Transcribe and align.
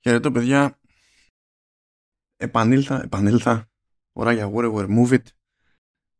Χαιρετώ 0.00 0.30
παιδιά. 0.30 0.78
Επανήλθα, 2.36 3.02
επανήλθα. 3.02 3.68
Ώρα 4.12 4.32
για 4.32 4.50
Warrior 4.54 4.86
Move 4.88 5.10
It. 5.10 5.22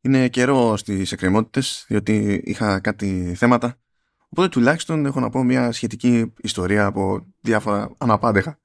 Είναι 0.00 0.28
καιρό 0.28 0.76
στις 0.76 1.12
εκκρεμότητες, 1.12 1.84
διότι 1.88 2.42
είχα 2.44 2.80
κάτι 2.80 3.34
θέματα. 3.36 3.80
Οπότε 4.28 4.48
τουλάχιστον 4.48 5.06
έχω 5.06 5.20
να 5.20 5.30
πω 5.30 5.42
μια 5.42 5.72
σχετική 5.72 6.32
ιστορία 6.40 6.86
από 6.86 7.26
διάφορα 7.40 7.94
αναπάντεχα. 7.98 8.60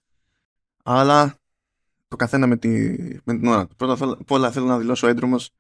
Αλλά 0.83 1.37
το 2.07 2.15
καθένα 2.15 2.47
με, 2.47 2.57
τη, 2.57 2.69
με 3.23 3.37
την 3.37 3.47
ώρα 3.47 3.67
του. 3.67 3.75
Πρώτα 3.75 4.05
απ' 4.19 4.31
όλα 4.31 4.51
θέλω 4.51 4.65
να 4.65 4.77
δηλώσω 4.77 5.07
έντρομος 5.07 5.55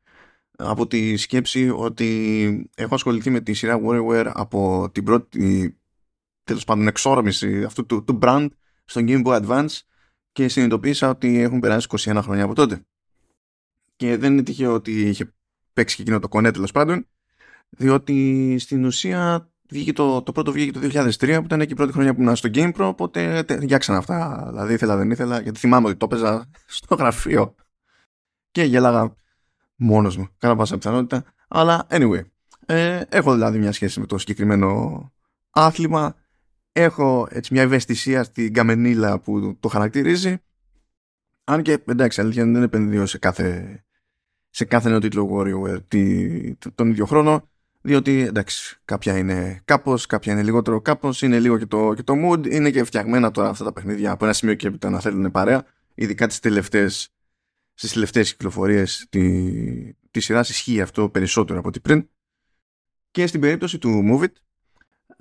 από 0.57 0.87
τη 0.87 1.17
σκέψη 1.17 1.69
ότι 1.69 2.69
έχω 2.75 2.95
ασχοληθεί 2.95 3.29
με 3.29 3.41
τη 3.41 3.53
σειρά 3.53 3.79
Warrior 3.83 4.31
από 4.33 4.89
την 4.91 5.03
πρώτη 5.03 5.77
τέλος 6.43 6.63
πάντων 6.63 6.87
εξόρμηση 6.87 7.63
αυτού 7.63 7.85
του, 7.85 8.03
του 8.03 8.19
brand 8.21 8.47
στο 8.83 9.01
Game 9.03 9.23
Boy 9.25 9.45
Advance 9.45 9.79
και 10.31 10.47
συνειδητοποίησα 10.47 11.09
ότι 11.09 11.39
έχουν 11.39 11.59
περάσει 11.59 11.87
21 11.89 12.19
χρόνια 12.21 12.43
από 12.43 12.55
τότε. 12.55 12.85
Και 13.95 14.17
δεν 14.17 14.33
είναι 14.33 14.43
τυχαίο 14.43 14.73
ότι 14.73 15.01
είχε 15.01 15.33
παίξει 15.73 15.95
και 15.95 16.01
εκείνο 16.01 16.19
το 16.19 16.27
κονέ 16.27 16.51
τέλος 16.51 16.71
πάντων, 16.71 17.07
διότι 17.69 18.55
στην 18.59 18.85
ουσία 18.85 19.51
βγήκε 19.69 19.93
το, 19.93 20.21
το 20.21 20.31
πρώτο 20.31 20.51
βγήκε 20.51 20.79
το 20.79 20.79
2003 20.79 21.17
που 21.19 21.43
ήταν 21.43 21.59
και 21.59 21.71
η 21.71 21.75
πρώτη 21.75 21.91
χρονιά 21.91 22.15
που 22.15 22.21
ήμουν 22.21 22.35
στο 22.35 22.49
Game 22.53 22.73
Pro, 22.73 22.85
οπότε 22.87 23.45
γιάξαν 23.61 23.95
αυτά. 23.95 24.45
Δηλαδή 24.49 24.73
ήθελα 24.73 24.97
δεν 24.97 25.11
ήθελα, 25.11 25.41
γιατί 25.41 25.59
θυμάμαι 25.59 25.87
ότι 25.87 25.97
το 25.97 26.05
έπαιζα 26.05 26.49
στο 26.77 26.95
γραφείο 26.95 27.55
και 28.51 28.63
γέλαγα 28.63 29.15
μόνος 29.75 30.17
μου, 30.17 30.27
κάνα 30.37 30.55
πάσα 30.55 30.77
πιθανότητα. 30.77 31.23
Αλλά 31.47 31.87
anyway, 31.89 32.21
ε, 32.65 33.01
έχω 33.09 33.33
δηλαδή 33.33 33.57
μια 33.57 33.71
σχέση 33.71 33.99
με 33.99 34.05
το 34.05 34.17
συγκεκριμένο 34.17 35.01
άθλημα 35.49 36.15
έχω 36.73 37.27
έτσι 37.29 37.53
μια 37.53 37.61
ευαισθησία 37.61 38.23
στην 38.23 38.53
καμενίλα 38.53 39.19
που 39.19 39.57
το 39.59 39.67
χαρακτηρίζει. 39.67 40.37
Αν 41.43 41.61
και 41.61 41.83
εντάξει 41.85 42.21
αλήθεια 42.21 42.45
δεν 42.45 42.63
επενδύω 42.63 43.05
σε 43.05 43.17
κάθε 43.17 43.77
σε 44.49 44.65
κάθε 44.65 44.89
νέο 44.89 44.99
τίτλο 44.99 45.29
Warrior 45.33 45.79
τον 46.75 46.89
ίδιο 46.89 47.05
χρόνο 47.05 47.49
διότι 47.81 48.19
εντάξει 48.21 48.79
κάποια 48.85 49.17
είναι 49.17 49.61
κάπως 49.65 50.05
κάποια 50.05 50.33
είναι 50.33 50.43
λιγότερο 50.43 50.81
κάπως 50.81 51.21
είναι 51.21 51.39
λίγο 51.39 51.57
και 51.57 51.65
το, 51.65 51.93
και 51.93 52.03
το 52.03 52.13
mood 52.17 52.51
είναι 52.51 52.69
και 52.69 52.83
φτιαγμένα 52.83 53.31
τώρα 53.31 53.49
αυτά 53.49 53.63
τα 53.63 53.73
παιχνίδια 53.73 54.11
από 54.11 54.25
ένα 54.25 54.33
σημείο 54.33 54.55
και 54.55 54.67
έπειτα 54.67 54.89
να 54.89 54.99
θέλουν 54.99 55.31
παρέα 55.31 55.65
ειδικά 55.93 56.27
τις 56.27 56.39
τελευταίες 56.39 57.13
στις 57.73 57.91
τελευταίες 57.91 58.31
κυκλοφορίες 58.31 59.05
τη, 59.09 59.93
τη 59.93 60.19
σειρά 60.19 60.39
ισχύει 60.39 60.81
αυτό 60.81 61.09
περισσότερο 61.09 61.59
από 61.59 61.67
ό,τι 61.67 61.79
πριν. 61.79 62.09
Και 63.11 63.27
στην 63.27 63.39
περίπτωση 63.39 63.77
του 63.77 64.03
Move 64.05 64.23
It 64.23 64.31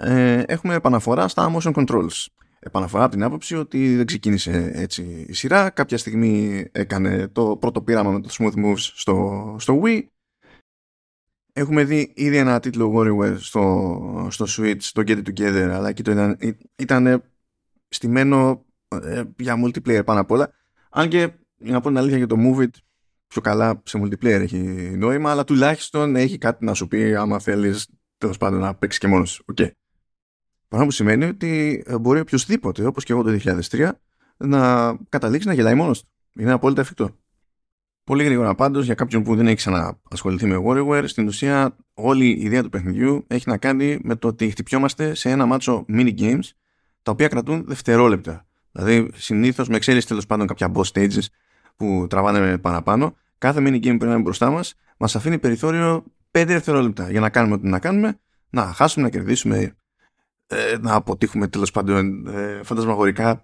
ε, 0.04 0.42
έχουμε 0.46 0.74
επαναφορά 0.74 1.28
στα 1.28 1.54
motion 1.54 1.72
controls. 1.72 2.26
Επαναφορά 2.58 3.04
από 3.04 3.12
την 3.12 3.22
άποψη 3.22 3.56
ότι 3.56 3.96
δεν 3.96 4.06
ξεκίνησε 4.06 4.70
έτσι 4.74 5.26
η 5.28 5.32
σειρά. 5.32 5.70
Κάποια 5.70 5.98
στιγμή 5.98 6.64
έκανε 6.72 7.28
το 7.28 7.56
πρώτο 7.56 7.82
πείραμα 7.82 8.10
με 8.10 8.20
το 8.20 8.28
Smooth 8.32 8.64
Moves 8.64 8.78
στο, 8.78 9.56
στο 9.58 9.80
Wii. 9.84 10.06
Έχουμε 11.52 11.84
δει 11.84 12.12
ήδη 12.16 12.36
ένα 12.36 12.60
τίτλο 12.60 12.92
WarioWare 12.96 13.36
στο, 13.38 14.28
στο 14.30 14.46
Switch, 14.48 14.82
το 14.92 15.02
Get 15.06 15.22
It 15.22 15.22
Together, 15.28 15.70
αλλά 15.72 15.92
και 15.92 16.02
το 16.02 16.10
ήταν, 16.10 16.38
ήταν 16.76 17.22
στημένο 17.88 18.64
ε, 19.02 19.22
για 19.38 19.64
multiplayer 19.64 20.02
πάνω 20.04 20.20
απ' 20.20 20.30
όλα. 20.30 20.52
Αν 20.90 21.08
και, 21.08 21.32
για 21.56 21.72
να 21.72 21.80
πω 21.80 21.88
την 21.88 21.98
αλήθεια 21.98 22.16
για 22.16 22.26
το 22.26 22.36
Move 22.38 22.62
It, 22.62 22.70
πιο 23.26 23.40
καλά 23.40 23.82
σε 23.84 24.00
multiplayer 24.02 24.40
έχει 24.40 24.58
νόημα, 24.96 25.30
αλλά 25.30 25.44
τουλάχιστον 25.44 26.16
έχει 26.16 26.38
κάτι 26.38 26.64
να 26.64 26.74
σου 26.74 26.88
πει 26.88 27.14
άμα 27.14 27.38
θέλεις 27.38 27.88
τέλος 28.18 28.36
πάντων 28.36 28.60
να 28.60 28.74
παίξεις 28.74 29.00
και 29.00 29.06
μόνος. 29.06 29.42
Okay. 29.54 29.70
Πράγμα 30.72 30.90
που 30.90 30.96
σημαίνει 30.96 31.24
ότι 31.24 31.82
ε, 31.86 31.98
μπορεί 31.98 32.20
οποιοδήποτε, 32.20 32.86
όπως 32.86 33.04
και 33.04 33.12
εγώ 33.12 33.22
το 33.22 33.38
2003, 33.70 33.88
να 34.36 34.94
καταλήξει 35.08 35.48
να 35.48 35.54
γελάει 35.54 35.74
μόνος 35.74 36.02
του. 36.02 36.08
Είναι 36.38 36.52
απόλυτα 36.52 36.80
εφικτό. 36.80 37.10
Πολύ 38.04 38.24
γρήγορα 38.24 38.54
πάντως, 38.54 38.84
για 38.84 38.94
κάποιον 38.94 39.22
που 39.22 39.36
δεν 39.36 39.46
έχει 39.46 39.56
ξαναασχοληθεί 39.56 40.46
με 40.46 40.62
WarioWare, 40.66 41.04
στην 41.06 41.26
ουσία 41.26 41.76
όλη 41.94 42.26
η 42.26 42.40
ιδέα 42.40 42.62
του 42.62 42.68
παιχνιδιού 42.68 43.24
έχει 43.26 43.48
να 43.48 43.56
κάνει 43.56 43.98
με 44.02 44.16
το 44.16 44.28
ότι 44.28 44.50
χτυπιόμαστε 44.50 45.14
σε 45.14 45.30
ένα 45.30 45.46
μάτσο 45.46 45.84
mini 45.88 46.18
games 46.18 46.50
τα 47.02 47.12
οποία 47.12 47.28
κρατούν 47.28 47.64
δευτερόλεπτα. 47.66 48.46
Δηλαδή, 48.72 49.10
συνήθως 49.14 49.68
με 49.68 49.76
εξαίρεση 49.76 50.06
τέλος 50.06 50.26
πάντων 50.26 50.46
κάποια 50.46 50.72
boss 50.74 50.92
stages 50.92 51.24
που 51.76 52.06
τραβάνε 52.08 52.58
παραπάνω, 52.58 53.16
κάθε 53.38 53.60
mini 53.64 53.84
game 53.84 53.96
που 53.98 54.04
είναι 54.04 54.18
μπροστά 54.18 54.50
μας 54.50 54.74
μας 54.96 55.16
αφήνει 55.16 55.38
περιθώριο 55.38 56.04
5 56.30 56.44
δευτερόλεπτα 56.46 57.10
για 57.10 57.20
να 57.20 57.30
κάνουμε 57.30 57.54
ό,τι 57.54 57.68
να 57.68 57.78
κάνουμε, 57.78 58.18
να 58.50 58.62
χάσουμε, 58.62 59.04
να 59.04 59.10
κερδίσουμε 59.10 59.76
ε, 60.52 60.78
να 60.80 60.94
αποτύχουμε 60.94 61.48
τέλος 61.48 61.70
πάντων 61.70 62.26
ε, 62.26 62.60
φαντασμαγορικά 62.62 63.42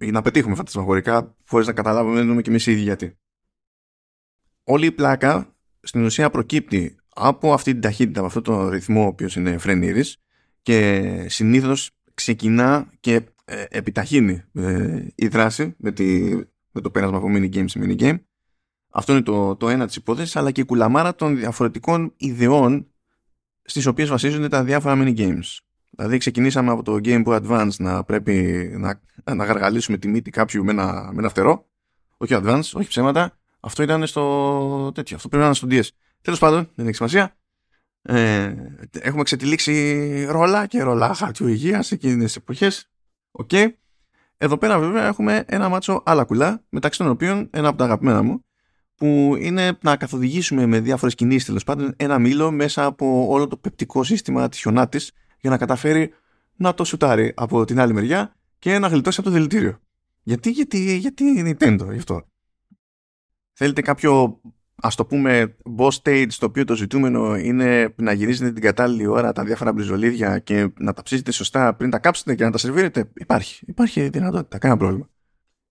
ή 0.00 0.10
να 0.10 0.22
πετύχουμε 0.22 0.54
φαντασμαγορικά 0.54 1.34
χωρίς 1.48 1.66
να 1.66 1.72
καταλάβουμε 1.72 2.42
και 2.42 2.50
εμείς 2.50 2.66
οι 2.66 2.72
ίδιοι 2.72 2.82
γιατί. 2.82 3.18
Όλη 4.64 4.86
η 4.86 4.92
πλάκα 4.92 5.54
στην 5.80 6.04
ουσία 6.04 6.30
προκύπτει 6.30 6.96
από 7.14 7.52
αυτή 7.52 7.72
την 7.72 7.80
ταχύτητα, 7.80 8.18
από 8.18 8.28
αυτόν 8.28 8.42
τον 8.42 8.68
ρυθμό 8.68 9.02
ο 9.02 9.06
οποίος 9.06 9.36
είναι 9.36 9.58
φρενήρης 9.58 10.16
και 10.62 11.26
συνήθως 11.28 11.90
ξεκινά 12.14 12.92
και 13.00 13.22
ε, 13.44 13.64
επιταχύνει 13.68 14.42
ε, 14.52 15.06
η 15.14 15.28
δράση 15.28 15.74
με, 15.78 15.92
τη, 15.92 16.36
με 16.70 16.80
το 16.80 16.90
πέρασμα 16.90 17.16
από 17.16 17.26
mini 17.30 17.54
game 17.54 17.64
σε 17.68 17.80
mini 17.82 18.00
game. 18.00 18.18
Αυτό 18.90 19.12
είναι 19.12 19.22
το, 19.22 19.56
το 19.56 19.68
ένα 19.68 19.86
της 19.86 19.96
υπόθεσης, 19.96 20.36
αλλά 20.36 20.50
και 20.50 20.60
η 20.60 20.64
κουλαμάρα 20.64 21.14
των 21.14 21.36
διαφορετικών 21.36 22.12
ιδεών 22.16 22.86
στις 23.62 23.86
οποίες 23.86 24.08
βασίζονται 24.08 24.48
τα 24.48 24.64
διάφορα 24.64 24.94
mini 24.98 25.18
games. 25.18 25.58
Δηλαδή 25.98 26.18
ξεκινήσαμε 26.18 26.70
από 26.70 26.82
το 26.82 26.98
Game 27.04 27.24
Boy 27.24 27.40
Advance 27.42 27.74
να 27.78 28.04
πρέπει 28.04 28.32
να, 28.78 29.00
να 29.34 29.44
γαργαλίσουμε 29.44 29.98
τη 29.98 30.08
μύτη 30.08 30.30
κάποιου 30.30 30.64
με 30.64 30.70
ένα, 30.70 31.10
με 31.12 31.18
ένα 31.18 31.28
φτερό. 31.28 31.66
Όχι 32.16 32.34
Advance, 32.36 32.70
όχι 32.72 32.88
ψέματα. 32.88 33.38
Αυτό 33.60 33.82
ήταν 33.82 34.06
στο 34.06 34.92
τέτοιο. 34.94 35.16
Αυτό 35.16 35.28
πρέπει 35.28 35.42
να 35.42 35.48
είναι 35.48 35.58
στο 35.58 35.66
DS. 35.70 35.96
Τέλος 36.22 36.38
πάντων, 36.38 36.70
δεν 36.74 36.86
έχει 36.86 36.94
σημασία. 36.94 37.36
Ε, 38.02 38.54
έχουμε 38.90 39.22
ξετυλίξει 39.22 40.24
ρόλα 40.30 40.66
και 40.66 40.82
ρολά 40.82 41.14
χαρτιού 41.14 41.46
υγείας 41.46 41.86
σε 41.86 41.94
εκείνες 41.94 42.24
τις 42.24 42.36
εποχές. 42.36 42.90
OK. 43.30 43.48
Okay. 43.52 43.68
Εδώ 44.36 44.58
πέρα 44.58 44.78
βέβαια 44.78 45.06
έχουμε 45.06 45.44
ένα 45.46 45.68
μάτσο 45.68 46.02
άλλα 46.04 46.24
κουλά, 46.24 46.64
μεταξύ 46.68 46.98
των 46.98 47.08
οποίων 47.08 47.48
ένα 47.52 47.68
από 47.68 47.78
τα 47.78 47.84
αγαπημένα 47.84 48.22
μου, 48.22 48.44
που 48.94 49.34
είναι 49.38 49.78
να 49.82 49.96
καθοδηγήσουμε 49.96 50.66
με 50.66 50.80
διάφορες 50.80 51.14
κινήσεις 51.14 51.44
τέλος 51.44 51.64
πάντων 51.64 51.94
ένα 51.96 52.18
μήλο 52.18 52.50
μέσα 52.50 52.84
από 52.84 53.26
όλο 53.28 53.46
το 53.46 53.56
πεπτικό 53.56 54.04
σύστημα 54.04 54.48
της 54.48 54.58
χιονάτης 54.58 55.12
για 55.40 55.50
να 55.50 55.56
καταφέρει 55.56 56.12
να 56.56 56.74
το 56.74 56.84
σουτάρει 56.84 57.32
από 57.36 57.64
την 57.64 57.80
άλλη 57.80 57.92
μεριά 57.92 58.36
και 58.58 58.78
να 58.78 58.88
γλιτώσει 58.88 59.20
από 59.20 59.28
το 59.28 59.34
δηλητήριο. 59.34 59.80
Γιατί, 60.22 60.50
γιατί, 60.50 60.96
γιατί 60.96 61.42
Nintendo 61.46 61.88
γι' 61.90 61.98
αυτό; 61.98 62.26
Θέλετε 63.60 63.80
κάποιο 63.82 64.40
ας 64.74 64.94
το 64.94 65.04
πούμε 65.04 65.56
boss 65.78 65.90
stage 66.02 66.32
το 66.38 66.46
οποίο 66.46 66.64
το 66.64 66.74
ζητούμενο 66.74 67.36
είναι 67.36 67.94
να 67.96 68.12
γυρίζετε 68.12 68.52
την 68.52 68.62
κατάλληλη 68.62 69.06
ώρα 69.06 69.32
τα 69.32 69.44
διάφορα 69.44 69.72
μπριζολίδια 69.72 70.38
και 70.38 70.72
να 70.78 70.92
τα 70.92 71.02
ψήσετε 71.02 71.30
σωστά 71.30 71.74
πριν 71.74 71.90
τα 71.90 71.98
κάψετε 71.98 72.34
και 72.34 72.44
να 72.44 72.50
τα 72.50 72.58
σερβίρετε; 72.58 73.10
Υπάρχει. 73.14 73.64
Υπάρχει 73.66 74.08
δυνατότητα. 74.08 74.58
Κανένα 74.58 74.80
πρόβλημα. 74.80 75.08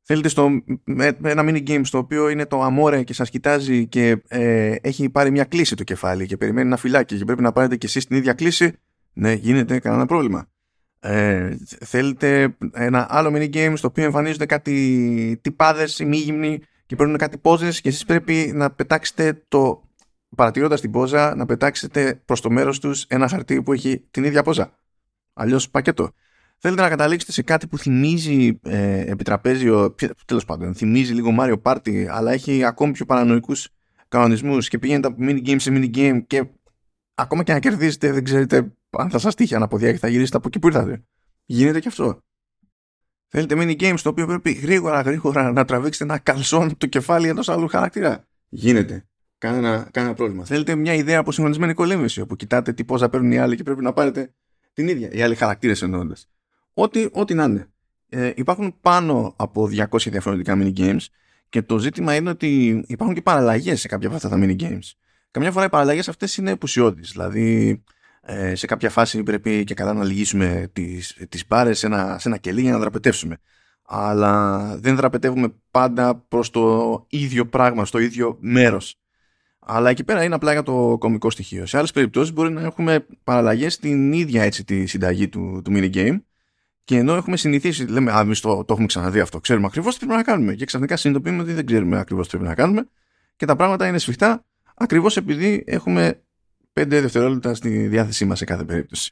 Θέλετε 0.01 0.27
στο, 0.27 0.49
με, 0.83 1.17
ένα 1.23 1.43
mini 1.45 1.67
game 1.67 1.81
στο 1.83 1.97
οποίο 1.97 2.29
είναι 2.29 2.45
το 2.45 2.61
αμόρε 2.61 3.03
και 3.03 3.13
σας 3.13 3.29
κοιτάζει 3.29 3.87
και 3.87 4.21
ε, 4.27 4.75
έχει 4.81 5.09
πάρει 5.09 5.31
μια 5.31 5.43
κλίση 5.43 5.75
το 5.75 5.83
κεφάλι 5.83 6.25
και 6.25 6.37
περιμένει 6.37 6.67
ένα 6.67 6.77
φυλάκι 6.77 7.17
και 7.17 7.25
πρέπει 7.25 7.41
να 7.41 7.51
πάρετε 7.51 7.75
και 7.75 7.85
εσείς 7.85 8.05
την 8.05 8.17
ίδια 8.17 8.33
κλίση 8.33 8.79
ναι, 9.17 9.33
γίνεται 9.33 9.79
κανένα 9.79 10.05
πρόβλημα. 10.05 10.47
Ε, 10.99 11.57
θέλετε 11.79 12.57
ένα 12.73 13.07
άλλο 13.09 13.31
mini 13.33 13.53
game 13.53 13.73
στο 13.75 13.87
οποίο 13.87 14.03
εμφανίζονται 14.03 14.45
κάτι 14.45 15.39
τυπάδες 15.41 15.99
ημίγυμνοι 15.99 16.59
και 16.85 16.95
παίρνουν 16.95 17.17
κάτι 17.17 17.37
πόζες 17.37 17.81
και 17.81 17.89
εσείς 17.89 18.05
πρέπει 18.05 18.51
να 18.55 18.71
πετάξετε 18.71 19.43
το 19.47 19.83
παρατηρώντας 20.35 20.81
την 20.81 20.91
πόζα 20.91 21.35
να 21.35 21.45
πετάξετε 21.45 22.21
προς 22.25 22.41
το 22.41 22.49
μέρος 22.49 22.79
τους 22.79 23.03
ένα 23.03 23.27
χαρτί 23.27 23.63
που 23.63 23.73
έχει 23.73 24.07
την 24.11 24.23
ίδια 24.23 24.43
πόζα. 24.43 24.73
Αλλιώς 25.33 25.69
πακέτο. 25.69 26.11
Θέλετε 26.57 26.81
να 26.81 26.89
καταλήξετε 26.89 27.31
σε 27.31 27.41
κάτι 27.41 27.67
που 27.67 27.77
θυμίζει 27.77 28.59
ε, 28.63 28.99
επιτραπέζιο, 28.99 29.95
τέλος 30.25 30.45
πάντων, 30.45 30.75
θυμίζει 30.75 31.13
λίγο 31.13 31.35
Mario 31.39 31.61
Party, 31.61 32.05
αλλά 32.09 32.31
έχει 32.31 32.63
ακόμη 32.63 32.91
πιο 32.91 33.05
παρανοϊκούς 33.05 33.69
κανονισμούς 34.07 34.67
και 34.67 34.77
πηγαίνετε 34.77 35.07
από 35.07 35.17
mini 35.19 35.47
game 35.47 35.59
σε 35.59 35.71
mini 35.73 35.95
game 35.95 36.21
και 36.27 36.45
ακόμα 37.15 37.43
και 37.43 37.53
να 37.53 37.59
κερδίσετε 37.59 38.11
δεν 38.11 38.23
ξέρετε 38.23 38.71
αν 38.89 39.09
θα 39.09 39.19
σας 39.19 39.35
τύχει 39.35 39.55
αναποδιά 39.55 39.91
και 39.91 39.97
θα 39.97 40.07
γυρίσετε 40.07 40.37
από 40.37 40.47
εκεί 40.47 40.59
που 40.59 40.67
ήρθατε. 40.67 41.03
Γίνεται 41.45 41.79
και 41.79 41.87
αυτό. 41.87 42.21
Θέλετε 43.27 43.55
mini 43.57 43.81
game 43.81 43.93
στο 43.97 44.09
οποίο 44.09 44.25
πρέπει 44.25 44.51
γρήγορα 44.51 45.01
γρήγορα 45.01 45.51
να 45.51 45.65
τραβήξετε 45.65 46.03
ένα 46.03 46.17
καλσόν 46.17 46.77
το 46.77 46.87
κεφάλι 46.87 47.27
ενό 47.27 47.41
άλλου 47.45 47.67
χαρακτήρα. 47.67 48.27
Γίνεται. 48.49 49.05
Κανένα, 49.37 49.89
κανένα 49.91 50.13
πρόβλημα. 50.13 50.45
Θέλετε 50.45 50.75
μια 50.75 50.93
ιδέα 50.93 51.19
από 51.19 51.31
συγχρονισμένη 51.31 51.73
κολέμηση 51.73 52.21
όπου 52.21 52.35
κοιτάτε 52.35 52.73
τι 52.73 52.83
πόσα 52.83 53.09
παίρνουν 53.09 53.31
οι 53.31 53.37
άλλοι 53.37 53.55
και 53.55 53.63
πρέπει 53.63 53.81
να 53.81 53.93
πάρετε 53.93 54.33
την 54.73 54.87
ίδια. 54.87 55.11
Οι 55.11 55.21
άλλοι 55.21 55.35
χαρακτήρες 55.35 55.81
εννοώντας. 55.81 56.29
Ό,τι, 56.73 57.07
ό,τι 57.11 57.33
να 57.33 57.43
είναι. 57.43 57.67
Ε, 58.09 58.31
υπάρχουν 58.35 58.75
πάνω 58.81 59.33
από 59.37 59.69
200 59.89 60.09
διαφορετικά 60.09 60.57
mini 60.57 60.73
games 60.77 61.05
και 61.49 61.61
το 61.61 61.77
ζήτημα 61.77 62.15
είναι 62.15 62.29
ότι 62.29 62.83
υπάρχουν 62.87 63.15
και 63.15 63.21
παραλλαγές 63.21 63.79
σε 63.79 63.87
κάποια 63.87 64.07
από 64.07 64.15
αυτά 64.15 64.29
τα 64.29 64.37
mini 64.39 64.55
games. 64.59 64.91
Καμιά 65.31 65.51
φορά 65.51 65.65
οι 65.65 65.69
παραλλαγές 65.69 66.07
αυτές 66.07 66.37
είναι 66.37 66.51
επουσιώδει. 66.51 67.01
Δηλαδή, 67.01 67.83
ε, 68.29 68.55
σε 68.55 68.65
κάποια 68.65 68.89
φάση 68.89 69.23
πρέπει 69.23 69.63
και 69.63 69.73
καλά 69.73 69.93
να 69.93 70.03
λυγίσουμε 70.03 70.69
τις, 70.73 71.17
τις 71.29 71.47
μπάρες 71.47 71.79
σε 71.79 71.85
ένα, 71.85 72.19
σε 72.19 72.27
ένα 72.27 72.37
κελί 72.37 72.61
για 72.61 72.71
να 72.71 72.79
δραπετεύσουμε. 72.79 73.37
αλλά 73.85 74.77
δεν 74.77 74.95
δραπετεύουμε 74.95 75.53
πάντα 75.71 76.15
προς 76.15 76.49
το 76.49 77.05
ίδιο 77.09 77.45
πράγμα, 77.47 77.85
στο 77.85 77.99
ίδιο 77.99 78.37
μέρος. 78.39 78.99
Αλλά 79.59 79.89
εκεί 79.89 80.03
πέρα 80.03 80.23
είναι 80.23 80.35
απλά 80.35 80.51
για 80.51 80.63
το 80.63 80.97
κομικό 80.99 81.29
στοιχείο. 81.29 81.65
Σε 81.65 81.77
άλλες 81.77 81.91
περιπτώσεις 81.91 82.33
μπορεί 82.33 82.51
να 82.51 82.61
έχουμε 82.61 83.05
παραλλαγές 83.23 83.73
στην 83.73 84.13
ίδια 84.13 84.43
έτσι 84.43 84.63
τη 84.63 84.85
συνταγή 84.85 85.29
του, 85.29 85.61
του 85.63 85.71
minigame 85.75 86.21
και 86.83 86.97
ενώ 86.97 87.15
έχουμε 87.15 87.37
συνηθίσει, 87.37 87.85
λέμε, 87.85 88.11
Α, 88.11 88.19
εμείς 88.19 88.39
το, 88.39 88.55
το 88.55 88.73
έχουμε 88.73 88.87
ξαναδεί 88.87 89.19
αυτό, 89.19 89.39
ξέρουμε 89.39 89.65
ακριβώς 89.65 89.93
τι 89.97 90.05
πρέπει 90.05 90.17
να 90.17 90.23
κάνουμε. 90.23 90.53
Και 90.53 90.65
ξαφνικά 90.65 90.97
συνειδητοποιούμε 90.97 91.41
ότι 91.43 91.53
δεν 91.53 91.65
ξέρουμε 91.65 91.99
ακριβώς 91.99 92.27
τι 92.27 92.37
πρέπει 92.37 92.49
να 92.49 92.55
κάνουμε 92.55 92.87
και 93.35 93.45
τα 93.45 93.55
πράγματα 93.55 93.87
είναι 93.87 93.97
σφιχτά 93.97 94.45
ακριβώς 94.75 95.17
επειδή 95.17 95.63
έχουμε 95.67 96.21
5 96.77 96.85
δευτερόλεπτα 96.87 97.53
στη 97.53 97.87
διάθεσή 97.87 98.25
μας 98.25 98.37
σε 98.37 98.45
κάθε 98.45 98.63
περίπτωση. 98.63 99.11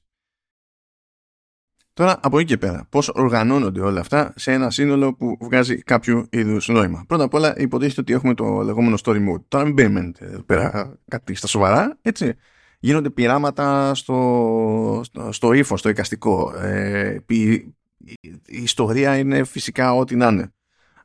Τώρα 1.94 2.20
από 2.22 2.40
εκεί 2.40 2.48
και 2.48 2.58
πέρα, 2.58 2.88
πώς 2.90 3.10
οργανώνονται 3.10 3.82
όλα 3.82 4.00
αυτά 4.00 4.34
σε 4.36 4.52
ένα 4.52 4.70
σύνολο 4.70 5.14
που 5.14 5.38
βγάζει 5.42 5.84
κάποιο 5.84 6.28
είδους 6.30 6.68
νόημα. 6.68 7.04
Πρώτα 7.08 7.24
απ' 7.24 7.34
όλα 7.34 7.54
υποτίθεται 7.58 8.02
ότι 8.02 8.14
έχουμε 8.14 8.34
το 8.34 8.62
λεγόμενο 8.62 8.98
story 9.04 9.30
mode. 9.30 9.42
Τώρα 9.48 9.66
μην 9.66 9.74
περιμένετε 9.74 10.26
εδώ 10.26 10.42
πέρα 10.42 11.00
κάτι 11.08 11.36
στα 11.36 11.48
σοβαρά, 11.48 11.98
έτσι. 12.02 12.34
Γίνονται 12.80 13.10
πειράματα 13.10 13.96
στο, 13.96 15.02
στο, 15.04 15.32
στο 15.32 15.54
ύφος, 15.54 15.80
στο 15.80 15.90
εικαστικό. 15.90 16.54
Ε, 16.58 17.18
η, 17.28 17.52
η, 17.52 17.74
ιστορία 18.46 19.18
είναι 19.18 19.44
φυσικά 19.44 19.94
ό,τι 19.96 20.16
να 20.16 20.28
είναι. 20.28 20.54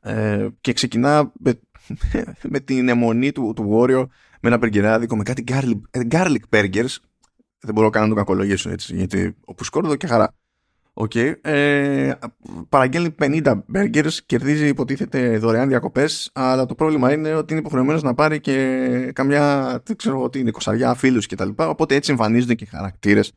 Ε, 0.00 0.48
και 0.60 0.72
ξεκινά 0.72 1.32
με, 1.38 1.60
με 2.52 2.60
την 2.60 2.88
αιμονή 2.88 3.32
του, 3.32 3.52
του 3.56 3.70
Warrior 3.72 4.06
με 4.40 4.48
ένα 4.48 4.58
περγκεράδικο 4.58 5.16
με 5.16 5.22
κάτι 5.22 5.44
garlic, 5.48 6.08
garlic 6.10 6.40
burgers. 6.50 6.96
Δεν 7.60 7.74
μπορώ 7.74 7.90
καν 7.90 8.02
να 8.02 8.08
το 8.08 8.14
κακολογήσω 8.14 8.70
έτσι, 8.70 8.96
γιατί 8.96 9.36
όπου 9.44 9.64
σκόρδο 9.64 9.96
και 9.96 10.06
χαρά. 10.06 10.34
Okay. 10.94 11.34
Ε, 11.40 12.12
παραγγέλνει 12.68 13.14
50 13.18 13.54
burgers, 13.74 14.12
κερδίζει 14.26 14.68
υποτίθεται 14.68 15.38
δωρεάν 15.38 15.68
διακοπές, 15.68 16.30
αλλά 16.32 16.66
το 16.66 16.74
πρόβλημα 16.74 17.12
είναι 17.12 17.34
ότι 17.34 17.52
είναι 17.52 17.60
υποχρεωμένος 17.60 18.02
να 18.02 18.14
πάρει 18.14 18.40
και 18.40 19.10
καμιά, 19.14 19.66
δεν 19.84 19.96
ξέρω 19.96 20.28
τι 20.28 20.38
είναι, 20.38 20.50
κοσαριά 20.50 20.94
φίλους 20.94 21.26
κτλ. 21.26 21.48
Οπότε 21.56 21.94
έτσι 21.94 22.10
εμφανίζονται 22.10 22.54
και 22.54 22.66
χαρακτήρες 22.66 23.32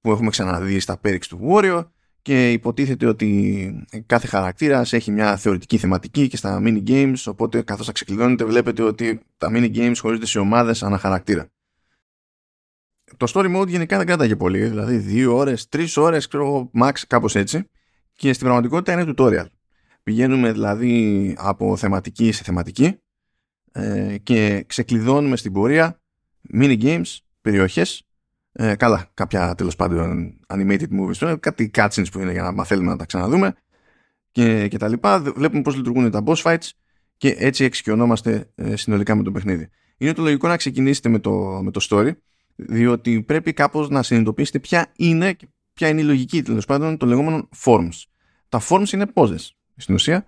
που 0.00 0.10
έχουμε 0.10 0.30
ξαναδεί 0.30 0.80
στα 0.80 0.98
πέριξ 0.98 1.28
του 1.28 1.40
Warrior 1.50 1.84
και 2.24 2.52
υποτίθεται 2.52 3.06
ότι 3.06 3.86
κάθε 4.06 4.26
χαρακτήρας 4.26 4.92
έχει 4.92 5.10
μια 5.10 5.36
θεωρητική 5.36 5.78
θεματική 5.78 6.28
και 6.28 6.36
στα 6.36 6.62
mini 6.64 6.82
games. 6.88 7.22
Οπότε 7.26 7.62
καθώς 7.62 7.86
θα 7.86 7.92
ξεκλειδώνετε, 7.92 8.44
βλέπετε 8.44 8.82
ότι 8.82 9.20
τα 9.36 9.50
mini 9.52 9.76
games 9.76 9.94
χωρίζονται 10.00 10.26
σε 10.26 10.38
ομάδες 10.38 10.82
ανά 10.82 10.98
χαρακτήρα 10.98 11.48
το 13.16 13.32
story 13.34 13.56
mode 13.56 13.68
γενικά 13.68 13.96
δεν 13.96 14.06
κράταγε 14.06 14.36
πολύ, 14.36 14.64
δηλαδή 14.64 14.96
δύο 14.96 15.36
ώρες, 15.36 15.68
τρεις 15.68 15.96
ώρες, 15.96 16.28
ξέρω 16.28 16.70
max 16.80 16.92
κάπως 17.06 17.34
έτσι 17.34 17.68
και 18.12 18.32
στην 18.32 18.44
πραγματικότητα 18.44 18.92
είναι 18.92 19.12
tutorial. 19.16 19.46
Πηγαίνουμε 20.02 20.52
δηλαδή 20.52 21.34
από 21.38 21.76
θεματική 21.76 22.32
σε 22.32 22.42
θεματική 22.42 22.98
ε, 23.72 24.16
και 24.22 24.64
ξεκλειδώνουμε 24.66 25.36
στην 25.36 25.52
πορεία 25.52 26.00
mini 26.54 26.82
games, 26.82 27.16
περιοχές, 27.40 28.03
ε, 28.56 28.74
καλά 28.74 29.10
κάποια 29.14 29.54
τέλος 29.54 29.76
πάντων 29.76 30.40
animated 30.46 30.88
movies, 31.00 31.36
κάτι 31.40 31.70
cutscenes 31.74 32.06
που 32.12 32.18
είναι 32.18 32.32
για 32.32 32.42
να 32.42 32.52
μαθαίνουμε 32.52 32.90
να 32.90 32.96
τα 32.96 33.04
ξαναδούμε 33.04 33.54
και, 34.30 34.68
και 34.68 34.78
τα 34.78 34.88
λοιπά. 34.88 35.20
Βλέπουμε 35.20 35.62
πώς 35.62 35.76
λειτουργούν 35.76 36.10
τα 36.10 36.22
boss 36.26 36.42
fights 36.42 36.68
και 37.16 37.34
έτσι 37.38 37.64
εξοικειωνόμαστε 37.64 38.50
ε, 38.54 38.76
συνολικά 38.76 39.14
με 39.14 39.22
το 39.22 39.30
παιχνίδι. 39.30 39.68
Είναι 39.96 40.12
το 40.12 40.22
λογικό 40.22 40.48
να 40.48 40.56
ξεκινήσετε 40.56 41.08
με 41.08 41.18
το, 41.18 41.60
με 41.62 41.70
το 41.70 41.86
story 41.90 42.10
διότι 42.56 43.22
πρέπει 43.22 43.52
κάπως 43.52 43.88
να 43.88 44.02
συνειδητοποιήσετε 44.02 44.58
ποια 44.58 44.92
είναι, 44.96 45.36
ποια 45.72 45.88
είναι 45.88 46.00
η 46.00 46.04
λογική 46.04 46.42
τέλος 46.42 46.64
πάντων 46.64 46.96
των 46.96 47.08
λεγόμενων 47.08 47.48
forms. 47.64 48.02
Τα 48.48 48.60
forms 48.68 48.92
είναι 48.92 49.06
πόζες 49.06 49.56
στην 49.76 49.94
ουσία 49.94 50.26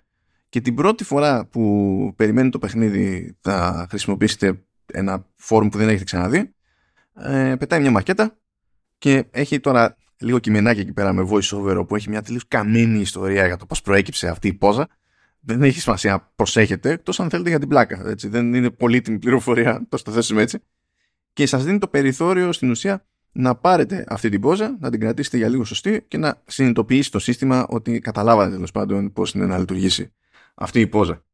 και 0.48 0.60
την 0.60 0.74
πρώτη 0.74 1.04
φορά 1.04 1.46
που 1.46 2.12
περιμένει 2.16 2.50
το 2.50 2.58
παιχνίδι 2.58 3.36
θα 3.40 3.86
χρησιμοποιήσετε 3.88 4.64
ένα 4.86 5.26
form 5.48 5.68
που 5.70 5.78
δεν 5.78 5.88
έχετε 5.88 6.04
ξαναδεί 6.04 6.54
ε, 7.20 7.54
πετάει 7.58 7.80
μια 7.80 7.90
μακέτα 7.90 8.38
και 8.98 9.24
έχει 9.30 9.60
τώρα 9.60 9.96
λίγο 10.18 10.38
κειμενάκι 10.38 10.80
εκεί 10.80 10.92
πέρα 10.92 11.12
με 11.12 11.28
voice 11.30 11.58
over 11.58 11.84
που 11.88 11.96
έχει 11.96 12.08
μια 12.08 12.22
τελείως 12.22 12.48
καμένη 12.48 13.00
ιστορία 13.00 13.46
για 13.46 13.56
το 13.56 13.66
πώς 13.66 13.82
προέκυψε 13.82 14.28
αυτή 14.28 14.48
η 14.48 14.54
πόζα 14.54 14.88
δεν 15.40 15.62
έχει 15.62 15.80
σημασία 15.80 16.12
να 16.12 16.30
προσέχετε 16.36 16.90
εκτός 16.90 17.20
αν 17.20 17.30
θέλετε 17.30 17.48
για 17.48 17.58
την 17.58 17.68
πλάκα 17.68 18.02
έτσι. 18.08 18.28
δεν 18.28 18.54
είναι 18.54 18.70
πολύτιμη 18.70 19.18
πληροφορία 19.18 19.82
το 19.88 19.96
στο 19.96 20.10
θέσουμε 20.10 20.42
έτσι 20.42 20.58
και 21.32 21.46
σας 21.46 21.64
δίνει 21.64 21.78
το 21.78 21.88
περιθώριο 21.88 22.52
στην 22.52 22.70
ουσία 22.70 23.06
να 23.32 23.54
πάρετε 23.54 24.04
αυτή 24.08 24.28
την 24.28 24.40
πόζα, 24.40 24.76
να 24.80 24.90
την 24.90 25.00
κρατήσετε 25.00 25.36
για 25.36 25.48
λίγο 25.48 25.64
σωστή 25.64 26.04
και 26.08 26.18
να 26.18 26.42
συνειδητοποιήσει 26.46 27.10
το 27.10 27.18
σύστημα 27.18 27.66
ότι 27.68 27.98
καταλάβατε 27.98 28.50
τέλος 28.50 28.70
πάντων 28.70 29.12
πώς 29.12 29.32
είναι 29.32 29.46
να 29.46 29.58
λειτουργήσει 29.58 30.12
αυτή 30.54 30.80
η 30.80 30.86
πόζα. 30.86 31.24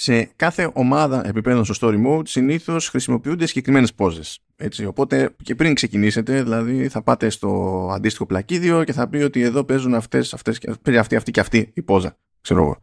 Σε 0.00 0.30
κάθε 0.36 0.70
ομάδα 0.72 1.26
επιπέδων 1.26 1.64
στο 1.64 1.74
story 1.80 2.06
mode 2.06 2.28
συνήθως 2.28 2.88
χρησιμοποιούνται 2.88 3.46
συγκεκριμένες 3.46 3.94
πόζες. 3.94 4.40
Έτσι, 4.56 4.84
οπότε 4.84 5.34
και 5.42 5.54
πριν 5.54 5.74
ξεκινήσετε, 5.74 6.42
δηλαδή 6.42 6.88
θα 6.88 7.02
πάτε 7.02 7.28
στο 7.28 7.90
αντίστοιχο 7.92 8.26
πλακίδιο 8.26 8.84
και 8.84 8.92
θα 8.92 9.08
πει 9.08 9.16
ότι 9.16 9.40
εδώ 9.40 9.64
παίζουν 9.64 9.94
αυτές, 9.94 10.34
αυτές, 10.34 10.60
αυτή, 10.88 11.16
αυτή 11.16 11.30
και 11.30 11.40
αυτή 11.40 11.70
η 11.74 11.82
πόζα. 11.82 12.18
Ξέρω 12.40 12.62
εγώ. 12.62 12.76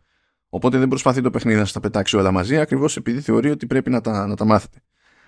Οπότε 0.49 0.77
δεν 0.77 0.87
προσπαθεί 0.87 1.21
το 1.21 1.29
παιχνίδι 1.29 1.57
να 1.57 1.63
σας 1.63 1.73
τα 1.73 1.79
πετάξει 1.79 2.17
όλα 2.17 2.31
μαζί, 2.31 2.57
ακριβώς 2.57 2.97
επειδή 2.97 3.21
θεωρεί 3.21 3.49
ότι 3.49 3.65
πρέπει 3.65 3.89
να 3.89 4.01
τα, 4.01 4.27
να 4.27 4.35
τα 4.35 4.45
μάθετε. 4.45 4.77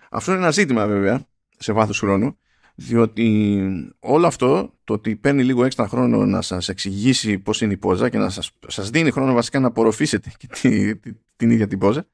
Αυτό 0.10 0.32
είναι 0.32 0.42
ένα 0.42 0.52
ζήτημα 0.52 0.88
βέβαια 0.88 1.28
σε 1.58 1.74
βάθος 1.74 2.00
χρόνου 2.00 2.38
διότι 2.80 3.60
όλο 4.00 4.28
αυτό 4.28 4.74
το 4.84 4.94
ότι 4.94 5.16
παίρνει 5.16 5.44
λίγο 5.44 5.66
έξτρα 5.66 5.88
χρόνο 5.88 6.26
να 6.26 6.42
σας 6.42 6.70
εξηγήσει 6.70 7.40
πώς 7.40 7.62
είναι 7.62 7.74
η 7.74 7.78
πόζα 7.78 8.10
και 8.10 8.18
να 8.18 8.30
σας, 8.30 8.52
σας 8.68 8.90
δίνει 8.90 9.12
χρόνο 9.12 9.34
βασικά 9.34 9.60
να 9.60 9.68
απορροφήσετε 9.68 10.32
και 10.38 10.48
τη, 10.48 10.96
την 11.36 11.52
ίδια 11.52 11.68
την 11.68 11.80
πόζα 11.80 12.08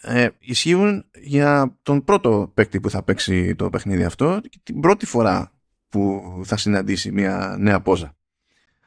ε, 0.00 0.28
ισχύουν 0.38 1.04
για 1.20 1.78
τον 1.82 2.04
πρώτο 2.04 2.50
παίκτη 2.54 2.80
που 2.80 2.90
θα 2.90 3.02
παίξει 3.02 3.54
το 3.54 3.70
παιχνίδι 3.70 4.04
αυτό 4.04 4.40
και 4.48 4.58
την 4.62 4.80
πρώτη 4.80 5.06
φορά 5.06 5.52
που 5.88 6.22
θα 6.44 6.56
συναντήσει 6.56 7.12
μια 7.12 7.56
νέα 7.58 7.80
πόζα. 7.80 8.16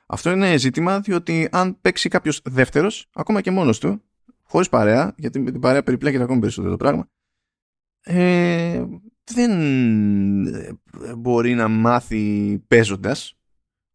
Αυτό 0.06 0.32
είναι 0.32 0.58
ζήτημα 0.58 1.00
διότι 1.00 1.48
αν 1.52 1.82
παίξει 1.82 2.10
κάποιος 2.10 2.42
δεύτερος, 2.44 3.10
ακόμα 3.14 3.42
και 3.42 3.52
μόνος 3.52 3.80
του, 3.80 4.02
χωρίς 4.44 4.70
παρέα, 4.70 5.14
γιατί 5.18 5.40
με 5.40 5.52
την 5.52 5.60
παρέα 5.60 5.84
περιπλέκεται 5.84 6.24
ακόμα 6.24 6.40
περισσότερο 6.40 6.72
το 6.72 6.78
πράγμα, 6.78 7.10
ε, 8.04 8.84
δεν 9.24 9.52
ε, 10.46 10.78
μπορεί 11.18 11.54
να 11.54 11.68
μάθει 11.68 12.58
παίζοντας, 12.68 13.38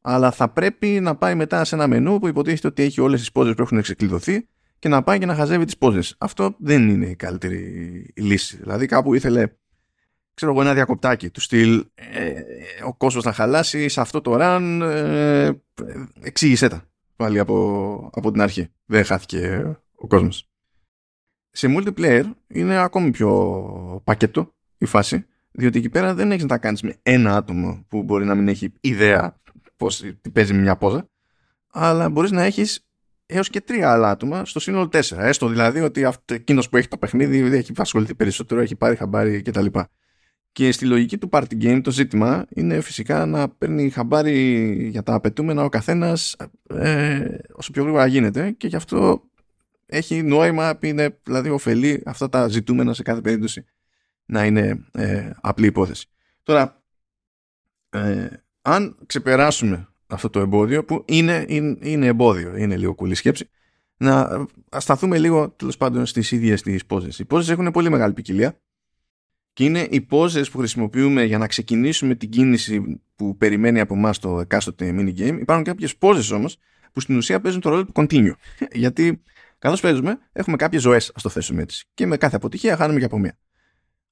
αλλά 0.00 0.30
θα 0.30 0.48
πρέπει 0.48 1.00
να 1.00 1.16
πάει 1.16 1.34
μετά 1.34 1.64
σε 1.64 1.74
ένα 1.74 1.86
μενού 1.86 2.18
που 2.18 2.28
υποτίθεται 2.28 2.66
ότι 2.66 2.82
έχει 2.82 3.00
όλες 3.00 3.20
τις 3.20 3.32
πόζες 3.32 3.54
που 3.54 3.62
έχουν 3.62 3.82
ξεκλειδωθεί 3.82 4.48
και 4.78 4.88
να 4.88 5.02
πάει 5.02 5.18
και 5.18 5.26
να 5.26 5.34
χαζεύει 5.34 5.64
τις 5.64 5.78
πόζες. 5.78 6.14
Αυτό 6.18 6.54
δεν 6.58 6.88
είναι 6.88 7.06
η 7.06 7.16
καλύτερη 7.16 8.12
λύση. 8.16 8.56
Δηλαδή 8.56 8.86
κάπου 8.86 9.14
ήθελε 9.14 9.46
ξέρω 10.34 10.52
εγώ 10.52 10.60
ένα 10.60 10.74
διακοπτάκι 10.74 11.30
του 11.30 11.40
στυλ 11.40 11.86
ε, 11.94 12.42
ο 12.84 12.94
κόσμος 12.94 13.24
να 13.24 13.32
χαλάσει 13.32 13.88
σε 13.88 14.00
αυτό 14.00 14.20
το 14.20 14.36
run 14.40 14.80
ε, 14.82 15.50
εξήγησέ 16.22 16.68
τα 16.68 16.82
πάλι 17.16 17.38
από, 17.38 18.10
από 18.12 18.30
την 18.30 18.40
αρχή. 18.40 18.68
Δεν 18.84 19.04
χάθηκε 19.04 19.72
ο 19.94 20.06
κόσμος 20.06 20.48
σε 21.50 21.74
multiplayer 21.76 22.24
είναι 22.46 22.78
ακόμη 22.78 23.10
πιο 23.10 24.00
πακέτο 24.04 24.54
η 24.78 24.86
φάση, 24.86 25.26
διότι 25.50 25.78
εκεί 25.78 25.88
πέρα 25.88 26.14
δεν 26.14 26.30
έχεις 26.30 26.42
να 26.42 26.48
τα 26.48 26.58
κάνεις 26.58 26.82
με 26.82 26.94
ένα 27.02 27.36
άτομο 27.36 27.84
που 27.88 28.02
μπορεί 28.02 28.24
να 28.24 28.34
μην 28.34 28.48
έχει 28.48 28.72
ιδέα 28.80 29.40
πώς 29.76 30.04
παίζει 30.32 30.54
μια 30.54 30.76
πόζα, 30.76 31.08
αλλά 31.70 32.08
μπορείς 32.08 32.30
να 32.30 32.42
έχεις 32.42 32.88
έως 33.26 33.48
και 33.48 33.60
τρία 33.60 33.92
άλλα 33.92 34.10
άτομα 34.10 34.44
στο 34.44 34.60
σύνολο 34.60 34.88
τέσσερα. 34.88 35.24
Έστω 35.24 35.48
δηλαδή 35.48 35.80
ότι 35.80 36.08
εκείνος 36.32 36.68
που 36.68 36.76
έχει 36.76 36.88
το 36.88 36.96
παιχνίδι 36.96 37.56
έχει 37.56 37.72
ασχοληθεί 37.76 38.14
περισσότερο, 38.14 38.60
έχει 38.60 38.76
πάρει 38.76 38.96
χαμπάρι 38.96 39.42
κτλ. 39.42 39.66
Και 40.52 40.72
στη 40.72 40.84
λογική 40.84 41.18
του 41.18 41.28
party 41.32 41.62
game 41.62 41.80
το 41.82 41.90
ζήτημα 41.90 42.46
είναι 42.48 42.80
φυσικά 42.80 43.26
να 43.26 43.48
παίρνει 43.48 43.90
χαμπάρι 43.90 44.88
για 44.90 45.02
τα 45.02 45.14
απαιτούμενα 45.14 45.64
ο 45.64 45.68
καθένας 45.68 46.36
ε, 46.68 47.26
όσο 47.52 47.70
πιο 47.72 47.82
γρήγορα 47.82 48.06
γίνεται 48.06 48.50
και 48.50 48.66
γι' 48.66 48.76
αυτό 48.76 49.22
έχει 49.86 50.22
νόημα, 50.22 50.78
είναι 50.80 51.18
δηλαδή 51.22 51.48
ωφελεί 51.48 52.02
αυτά 52.06 52.28
τα 52.28 52.48
ζητούμενα 52.48 52.94
σε 52.94 53.02
κάθε 53.02 53.20
περίπτωση 53.20 53.64
να 54.28 54.44
είναι 54.44 54.84
ε, 54.92 55.30
απλή 55.40 55.66
υπόθεση. 55.66 56.08
Τώρα, 56.42 56.82
ε, 57.90 58.26
αν 58.62 58.96
ξεπεράσουμε 59.06 59.88
αυτό 60.06 60.30
το 60.30 60.40
εμπόδιο 60.40 60.84
που 60.84 61.04
είναι, 61.06 61.44
είναι, 61.48 61.76
είναι 61.80 62.06
εμπόδιο, 62.06 62.56
είναι 62.56 62.76
λίγο 62.76 62.94
κουλή 62.94 63.14
σκέψη, 63.14 63.50
να 63.96 64.46
σταθούμε 64.76 65.18
λίγο 65.18 65.50
τέλος 65.50 65.76
πάντων 65.76 66.06
στις 66.06 66.30
ίδιες 66.30 66.62
τις 66.62 66.86
πόζες. 66.86 67.18
Οι 67.18 67.24
πόζες 67.24 67.48
έχουν 67.48 67.70
πολύ 67.70 67.90
μεγάλη 67.90 68.12
ποικιλία 68.12 68.60
και 69.52 69.64
είναι 69.64 69.86
οι 69.90 70.00
πόζες 70.00 70.50
που 70.50 70.58
χρησιμοποιούμε 70.58 71.22
για 71.22 71.38
να 71.38 71.46
ξεκινήσουμε 71.46 72.14
την 72.14 72.30
κίνηση 72.30 73.00
που 73.16 73.36
περιμένει 73.36 73.80
από 73.80 73.94
εμάς 73.94 74.18
το 74.18 74.40
εκάστοτε 74.40 74.94
minigame. 74.98 75.38
Υπάρχουν 75.40 75.64
κάποιες 75.64 75.96
πόζες 75.96 76.30
όμως 76.30 76.58
που 76.92 77.00
στην 77.00 77.16
ουσία 77.16 77.40
παίζουν 77.40 77.60
το 77.60 77.68
ρόλο 77.68 77.84
του 77.84 77.92
continue. 77.94 78.32
Γιατί 78.72 79.22
Καθώς 79.58 79.80
παίζουμε, 79.80 80.18
έχουμε 80.32 80.56
κάποιες 80.56 80.82
ζωές, 80.82 81.12
ας 81.14 81.22
το 81.22 81.28
θέσουμε 81.28 81.62
έτσι. 81.62 81.86
Και 81.94 82.06
με 82.06 82.16
κάθε 82.16 82.36
αποτυχία 82.36 82.76
χάνουμε 82.76 82.98
και 82.98 83.04
από 83.04 83.18
μία. 83.18 83.38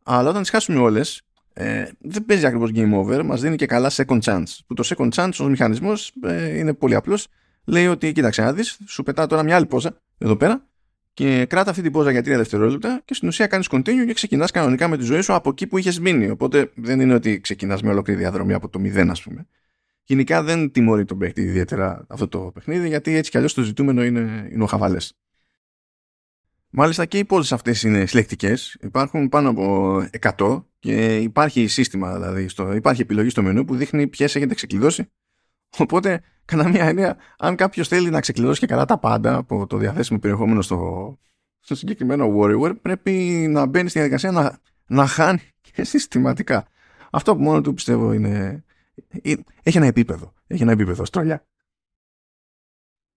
Αλλά 0.09 0.29
όταν 0.29 0.43
τις 0.43 0.51
χάσουμε 0.51 0.79
όλες, 0.79 1.23
ε, 1.53 1.85
δεν 1.99 2.25
παίζει 2.25 2.47
ακριβώς 2.47 2.71
game 2.75 2.95
over, 2.95 3.23
μας 3.25 3.41
δίνει 3.41 3.57
και 3.57 3.67
καλά 3.67 3.91
second 3.91 4.21
chance. 4.21 4.59
Που 4.67 4.75
το 4.75 4.95
second 4.97 5.09
chance 5.11 5.31
ως 5.33 5.49
μηχανισμός 5.49 6.13
ε, 6.23 6.59
είναι 6.59 6.75
πολύ 6.75 6.95
απλός. 6.95 7.29
λέει 7.65 7.87
ότι 7.87 8.13
κοίταξε 8.13 8.43
να 8.43 8.53
δεις, 8.53 8.79
σου 8.87 9.03
πετά 9.03 9.27
τώρα 9.27 9.43
μια 9.43 9.57
άλλη 9.57 9.67
πόζα 9.67 10.01
εδώ 10.19 10.37
πέρα 10.37 10.67
και 11.15 11.47
κράτα 11.49 11.71
αυτή 11.71 11.83
την 11.83 11.93
πόζα 11.93 12.11
για 12.11 12.21
3 12.21 12.25
δευτερόλεπτα 12.25 13.03
και 13.05 13.15
στην 13.15 13.29
ουσία 13.29 13.47
κάνεις 13.47 13.69
continue 13.71 14.05
και 14.07 14.13
ξεκινάς 14.13 14.51
κανονικά 14.51 14.89
με 14.89 14.97
τη 14.97 15.05
ζωή 15.05 15.21
σου 15.21 15.35
από 15.35 15.49
εκεί 15.49 15.67
που 15.67 15.79
είχες 15.79 15.99
μείνει. 16.01 16.31
Οπότε 16.31 16.71
δεν 16.75 17.01
είναι 17.01 17.15
ότι 17.15 17.41
ξεκινάς 17.41 17.83
με 17.83 17.91
ολόκληρη 17.91 18.19
διαδρομή 18.19 18.53
από 18.53 18.69
το 18.69 18.81
0 18.83 19.09
ας 19.11 19.23
πούμε. 19.23 19.47
Γενικά 20.05 20.43
δεν 20.43 20.71
τιμωρεί 20.71 21.05
τον 21.05 21.19
παίκτη 21.19 21.41
ιδιαίτερα 21.41 22.05
αυτό 22.09 22.29
το 22.29 22.39
παιχνίδι 22.39 22.89
γιατί 22.89 23.15
έτσι 23.15 23.31
κι 23.31 23.37
αλλιώς 23.37 23.55
το 23.55 23.63
ζητούμενο 23.63 24.05
είναι, 24.05 24.49
είναι 24.53 24.63
ο 24.63 24.67
χαβαλές. 24.67 25.17
Μάλιστα 26.79 27.07
και 27.07 27.19
οι 27.19 27.25
πόζες 27.25 27.53
αυτές 27.53 27.83
είναι 27.83 28.07
συλλεκτικές. 28.07 28.77
Υπάρχουν 28.81 29.29
πάνω 29.29 29.49
από 29.49 29.97
100 30.39 30.65
και 30.79 31.17
υπάρχει 31.17 31.67
σύστημα 31.67 32.15
δηλαδή, 32.15 32.49
στο, 32.49 32.73
υπάρχει 32.75 33.01
επιλογή 33.03 33.29
στο 33.29 33.43
μενού 33.43 33.65
που 33.65 33.77
δείχνει 33.77 34.07
ποιες 34.07 34.37
έχετε 34.37 34.55
ξεκλειδώσει. 34.55 35.11
Οπότε, 35.79 36.21
κατά 36.45 36.69
μία 36.69 36.85
έννοια, 36.85 37.17
αν 37.39 37.57
κάποιος 37.57 37.89
θέλει 37.89 38.11
να 38.11 38.21
ξεκλειδώσει 38.21 38.61
και 38.61 38.67
καλά 38.67 38.85
τα 38.85 38.99
πάντα 38.99 39.37
από 39.37 39.67
το 39.67 39.77
διαθέσιμο 39.77 40.19
περιεχόμενο 40.19 40.63
στο, 40.63 41.19
στο 41.61 41.75
συγκεκριμένο 41.75 42.35
Warrior, 42.39 42.73
πρέπει 42.83 43.13
να 43.51 43.67
μπαίνει 43.67 43.89
στη 43.89 43.99
διαδικασία 43.99 44.31
να, 44.31 44.59
να 44.87 45.07
χάνει 45.07 45.43
και 45.61 45.85
συστηματικά. 45.85 46.67
Αυτό 47.11 47.37
που 47.37 47.43
μόνο 47.43 47.61
του 47.61 47.75
πιστεύω 47.75 48.13
είναι. 48.13 48.65
Ε, 49.23 49.33
έχει 49.63 49.77
ένα 49.77 49.87
επίπεδο. 49.87 50.33
Έχει 50.47 50.63
ένα 50.63 50.73
επίπεδο. 50.73 51.05
Στρολιά. 51.05 51.47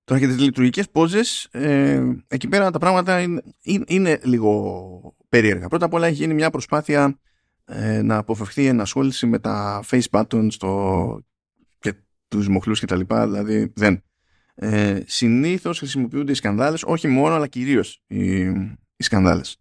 Τώρα 0.10 0.22
για 0.22 0.30
τις 0.30 0.40
λειτουργικές 0.40 0.90
πόζες, 0.90 1.48
ε, 1.52 2.04
εκεί 2.28 2.48
πέρα 2.48 2.72
τα 2.72 2.80
πράγματα 2.80 3.22
είναι, 3.22 3.42
είναι, 3.88 4.20
λίγο 4.24 5.16
περίεργα. 5.30 5.68
Πρώτα 5.68 5.86
απ' 5.86 5.94
όλα 5.94 6.08
έχει 6.08 6.16
γίνει 6.16 6.34
μια 6.34 6.50
προσπάθεια 6.50 7.20
ε, 7.66 8.02
να 8.02 8.18
αποφευχθεί 8.18 8.62
η 8.62 8.68
ενασχόληση 8.68 9.26
με 9.26 9.40
τα 9.40 9.84
face 9.90 10.06
buttons 10.12 10.48
στο, 10.52 11.24
και 11.80 11.94
τους 12.28 12.48
μοχλούς 12.48 12.80
και 12.80 12.86
τα 12.86 12.96
λοιπά, 12.96 13.28
δηλαδή 13.28 13.72
δεν. 13.76 14.04
Ε, 14.56 15.00
συνήθως 15.06 15.78
χρησιμοποιούνται 15.78 16.32
οι 16.32 16.36
σκανδάλες, 16.36 16.84
όχι 16.84 17.08
μόνο 17.08 17.36
αλλά 17.36 17.48
κυρίως 17.48 18.04
οι, 18.08 18.40
οι 18.96 19.04
σκανδάλες. 19.04 19.58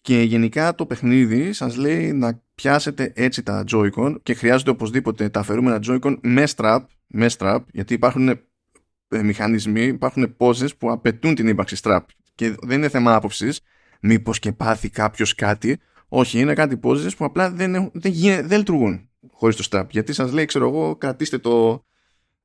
Και 0.00 0.22
γενικά 0.22 0.74
το 0.74 0.86
παιχνίδι 0.86 1.52
σας 1.52 1.76
λέει 1.76 2.12
να 2.12 2.42
πιάσετε 2.54 3.12
έτσι 3.14 3.42
τα 3.42 3.64
Joy-Con 3.70 4.14
και 4.22 4.34
χρειάζονται 4.34 4.70
οπωσδήποτε 4.70 5.28
τα 5.28 5.40
αφαιρούμενα 5.40 5.80
Joy-Con 5.86 6.16
με 6.22 6.44
strap, 6.56 6.80
με 7.06 7.26
strap 7.38 7.60
γιατί 7.72 7.94
υπάρχουν 7.94 8.28
ε, 8.28 8.44
μηχανισμοί, 9.22 9.82
υπάρχουν 9.82 10.36
πόζες 10.36 10.76
που 10.76 10.90
απαιτούν 10.90 11.34
την 11.34 11.48
ύπαρξη 11.48 11.76
strap. 11.82 12.00
Και 12.34 12.54
δεν 12.62 12.78
είναι 12.78 12.88
θέμα 12.88 13.14
άποψης. 13.14 13.60
μήπως 14.00 14.38
και 14.38 14.52
πάθει 14.52 14.90
κάποιος 14.90 15.34
κάτι. 15.34 15.80
Όχι, 16.08 16.38
είναι 16.38 16.54
κάτι 16.54 16.76
πόζες 16.76 17.14
που 17.16 17.24
απλά 17.24 17.50
δεν, 17.50 17.90
δεν, 17.92 18.46
δεν 18.46 18.58
λειτουργούν 18.58 19.08
χωρίς 19.32 19.56
το 19.56 19.68
strap. 19.70 19.88
Γιατί 19.90 20.12
σας 20.12 20.32
λέει 20.32 20.44
ξέρω 20.44 20.68
εγώ 20.68 20.96
κρατήστε 20.96 21.38
το, 21.38 21.84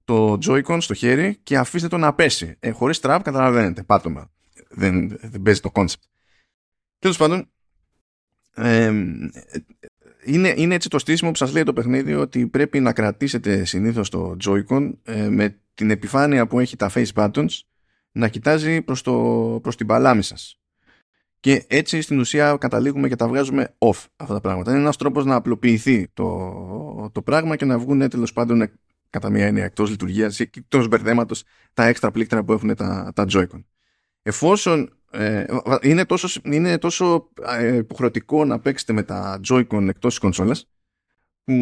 το 0.04 0.38
Joy-Con 0.48 0.78
στο 0.82 0.94
χέρι 0.94 1.40
και 1.44 1.58
αφήστε 1.58 1.88
το 1.88 1.98
να 1.98 2.14
πέσει. 2.14 2.56
Ε, 2.60 2.70
χωρίς 2.70 3.00
strap 3.02 3.20
καταλαβαίνετε 3.24 3.84
πάτωμα. 3.84 4.32
Δεν, 4.70 5.18
δεν 5.22 5.42
παίζει 5.42 5.60
το 5.60 5.72
concept. 5.74 6.04
Τέλος 7.00 7.18
πάντων 7.18 7.52
ε, 8.54 8.94
είναι, 10.30 10.54
είναι 10.58 10.76
έτσι 10.76 10.90
το 10.90 11.00
στήσιμο 11.00 11.32
που 11.32 11.38
σας 11.38 11.54
λέει 11.54 11.64
το 11.64 11.74
παιχνίδι 11.74 12.14
ότι 12.14 12.48
πρέπει 12.48 12.80
να 12.80 12.94
κρατήσετε 12.94 13.66
συνήθως 13.66 14.10
το 14.10 14.38
Joy-Con 14.46 14.92
ε, 15.04 15.30
με 15.30 15.60
την 15.74 15.92
επιφάνεια 15.92 16.48
που 16.48 16.60
έχει 16.60 16.76
τα 16.76 16.92
face 16.94 17.14
buttons 17.14 17.60
να 18.12 18.28
κοιτάζει 18.28 18.82
προς, 18.82 19.02
το, 19.02 19.14
προς 19.64 19.76
την 19.76 19.88
παλάμη 19.88 20.22
σας. 20.22 20.60
Και 21.40 21.66
έτσι 21.68 22.02
στην 22.02 22.20
ουσία 22.20 22.58
καταλήγουμε 22.60 23.08
και 23.08 23.16
τα 23.16 23.28
βγάζουμε 23.28 23.76
off 23.78 24.06
αυτά 24.16 24.34
τα 24.34 24.42
πράγματα. 24.42 24.72
Είναι 24.72 24.80
ένας 24.80 24.98
τρόπος 24.98 25.26
να 25.26 25.36
απλοποιηθεί 25.36 26.08
το, 26.14 27.10
το 27.12 27.22
πράγμα 27.22 27.56
και 27.56 27.66
να 27.66 27.80
βγουν 27.80 28.10
τέλος 28.10 28.34
πάντων 28.34 28.72
κατά 29.10 29.30
μία 29.30 29.46
έννοια 29.46 29.64
εκτός 29.64 29.90
λειτουργίας 29.90 30.40
ή 30.40 30.42
εκτός 30.42 30.88
μπερδέματος 30.88 31.44
τα 31.74 31.86
έξτρα 31.86 32.12
πλήκτρα 32.12 32.44
που 32.44 32.54
έχουν 32.54 32.76
τα, 32.76 33.12
τα 33.16 33.26
Joy-Con. 33.30 33.64
Εφόσον 34.22 34.99
ε, 35.12 35.46
είναι 35.82 36.06
τόσο, 36.06 36.42
είναι 36.44 36.78
τόσο 36.78 37.30
ε, 37.58 37.76
υποχρεωτικό 37.76 38.46
να 38.46 38.60
παίξετε 38.60 38.94
με 38.94 39.04
τα 39.04 39.40
Joy-Con 39.50 39.88
εκτός 39.88 40.10
της 40.10 40.20
κονσόλας 40.20 40.70
που 41.44 41.54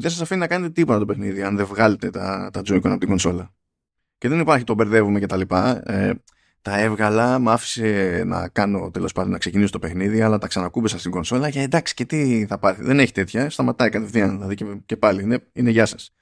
δεν 0.00 0.10
σας 0.10 0.20
αφήνει 0.20 0.40
να 0.40 0.46
κάνετε 0.46 0.72
τίποτα 0.72 0.98
το 0.98 1.04
παιχνίδι 1.04 1.42
αν 1.42 1.56
δεν 1.56 1.66
βγάλετε 1.66 2.10
τα, 2.10 2.50
τα 2.52 2.60
Joy-Con 2.60 2.88
από 2.88 2.98
την 2.98 3.08
κονσόλα. 3.08 3.54
Και 4.18 4.28
δεν 4.28 4.40
υπάρχει 4.40 4.64
το 4.64 4.74
μπερδεύουμε 4.74 5.18
και 5.18 5.26
τα 5.26 5.36
λοιπά. 5.36 5.92
Ε, 5.92 6.12
τα 6.62 6.80
έβγαλα, 6.80 7.38
μ' 7.38 7.48
άφησε 7.48 8.22
να 8.26 8.48
κάνω 8.48 8.90
τέλος 8.90 9.12
πάντων 9.12 9.30
να 9.30 9.38
ξεκινήσω 9.38 9.70
το 9.70 9.78
παιχνίδι, 9.78 10.20
αλλά 10.20 10.38
τα 10.38 10.46
ξανακούμπεσα 10.46 10.98
στην 10.98 11.10
κονσόλα 11.10 11.50
και 11.50 11.60
εντάξει 11.60 11.94
και 11.94 12.04
τι 12.04 12.46
θα 12.46 12.58
πάρει. 12.58 12.82
Δεν 12.82 12.98
έχει 12.98 13.12
τέτοια, 13.12 13.50
σταματάει 13.50 13.88
κατευθείαν, 13.88 14.30
δηλαδή 14.30 14.54
και, 14.54 14.64
και 14.86 14.96
πάλι 14.96 15.22
είναι, 15.22 15.38
είναι 15.52 15.70
γεια 15.70 15.86
σας. 15.86 16.14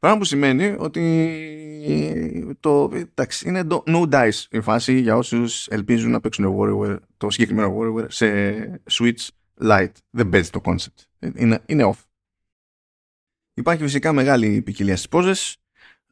Πράγμα 0.00 0.18
που 0.18 0.24
σημαίνει 0.24 0.74
ότι 0.78 2.56
το, 2.60 2.90
εντάξει, 2.94 3.48
είναι 3.48 3.64
το 3.64 3.82
no 3.86 4.08
dice 4.12 4.44
η 4.50 4.60
φάση 4.60 5.00
για 5.00 5.16
όσους 5.16 5.66
ελπίζουν 5.66 6.10
να 6.10 6.20
παίξουν 6.20 6.56
Warrior, 6.58 6.96
το 7.16 7.30
συγκεκριμένο 7.30 7.76
Warrior 7.78 8.04
σε 8.08 8.26
Switch 8.90 9.28
Lite. 9.62 9.92
Δεν 10.10 10.28
παίζει 10.28 10.50
το 10.50 10.60
concept. 10.64 11.28
Είναι, 11.34 11.62
είναι 11.66 11.92
off. 11.92 12.02
Υπάρχει 13.54 13.82
φυσικά 13.82 14.12
μεγάλη 14.12 14.62
ποικιλία 14.62 14.96
στις 14.96 15.08
πόζες. 15.08 15.56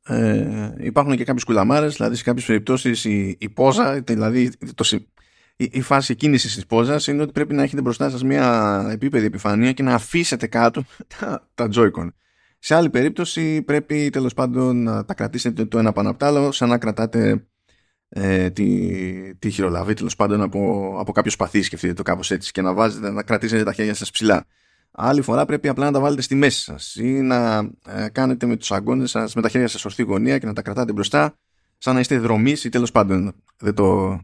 Ε, 0.06 0.74
υπάρχουν 0.78 1.16
και 1.16 1.24
κάποιες 1.24 1.44
κουλαμάρες, 1.44 1.96
δηλαδή 1.96 2.16
σε 2.16 2.22
κάποιες 2.22 2.44
περιπτώσεις 2.44 3.04
η, 3.04 3.36
η 3.40 3.48
πόζα, 3.48 4.00
δηλαδή 4.00 4.50
το, 4.74 4.98
η, 5.56 5.70
η 5.72 5.80
φάση 5.80 6.14
κίνησης 6.14 6.54
της 6.54 6.66
πόζας 6.66 7.06
είναι 7.06 7.22
ότι 7.22 7.32
πρέπει 7.32 7.54
να 7.54 7.62
έχετε 7.62 7.80
μπροστά 7.82 8.10
σας 8.10 8.22
μια 8.22 8.86
επίπεδη 8.90 9.26
επιφανεία 9.26 9.72
και 9.72 9.82
να 9.82 9.94
αφήσετε 9.94 10.46
κάτω 10.46 10.84
τα, 11.18 11.48
τα 11.54 11.68
Joy-Con. 11.74 12.08
Σε 12.58 12.74
άλλη 12.74 12.90
περίπτωση 12.90 13.62
πρέπει 13.62 14.10
τέλος 14.10 14.34
πάντων 14.34 14.82
να 14.82 15.04
τα 15.04 15.14
κρατήσετε 15.14 15.64
το 15.64 15.78
ένα 15.78 15.92
πάνω 15.92 16.10
από 16.10 16.18
το 16.18 16.26
άλλο 16.26 16.52
σαν 16.52 16.68
να 16.68 16.78
κρατάτε 16.78 17.46
ε, 18.08 18.50
τη, 18.50 19.34
τη 19.34 19.50
χειρολαβή 19.50 19.94
τέλος 19.94 20.16
πάντων 20.16 20.42
από, 20.42 20.94
από 20.98 21.12
κάποιο 21.12 21.30
σπαθί 21.30 21.62
σκεφτείτε 21.62 21.92
το 21.92 22.02
κάπως 22.02 22.30
έτσι 22.30 22.52
και 22.52 22.62
να 22.62 22.74
βάζετε 22.74 23.10
να 23.10 23.22
κρατήσετε 23.22 23.62
τα 23.62 23.72
χέρια 23.72 23.94
σας 23.94 24.10
ψηλά. 24.10 24.46
Άλλη 24.90 25.22
φορά 25.22 25.44
πρέπει 25.44 25.68
απλά 25.68 25.84
να 25.84 25.92
τα 25.92 26.00
βάλετε 26.00 26.22
στη 26.22 26.34
μέση 26.34 26.60
σας 26.60 26.94
ή 26.94 27.20
να 27.20 27.70
ε, 27.86 28.08
κάνετε 28.12 28.46
με 28.46 28.56
τους 28.56 28.72
αγκώνες 28.72 29.10
σας 29.10 29.34
με 29.34 29.42
τα 29.42 29.48
χέρια 29.48 29.68
σας 29.68 29.84
ορθή 29.84 30.02
γωνία 30.02 30.38
και 30.38 30.46
να 30.46 30.52
τα 30.52 30.62
κρατάτε 30.62 30.92
μπροστά 30.92 31.38
σαν 31.78 31.94
να 31.94 32.00
είστε 32.00 32.18
δρομείς 32.18 32.64
ή 32.64 32.68
τέλος 32.68 32.92
πάντων 32.92 33.34
δεν 33.58 33.74
το, 33.74 34.20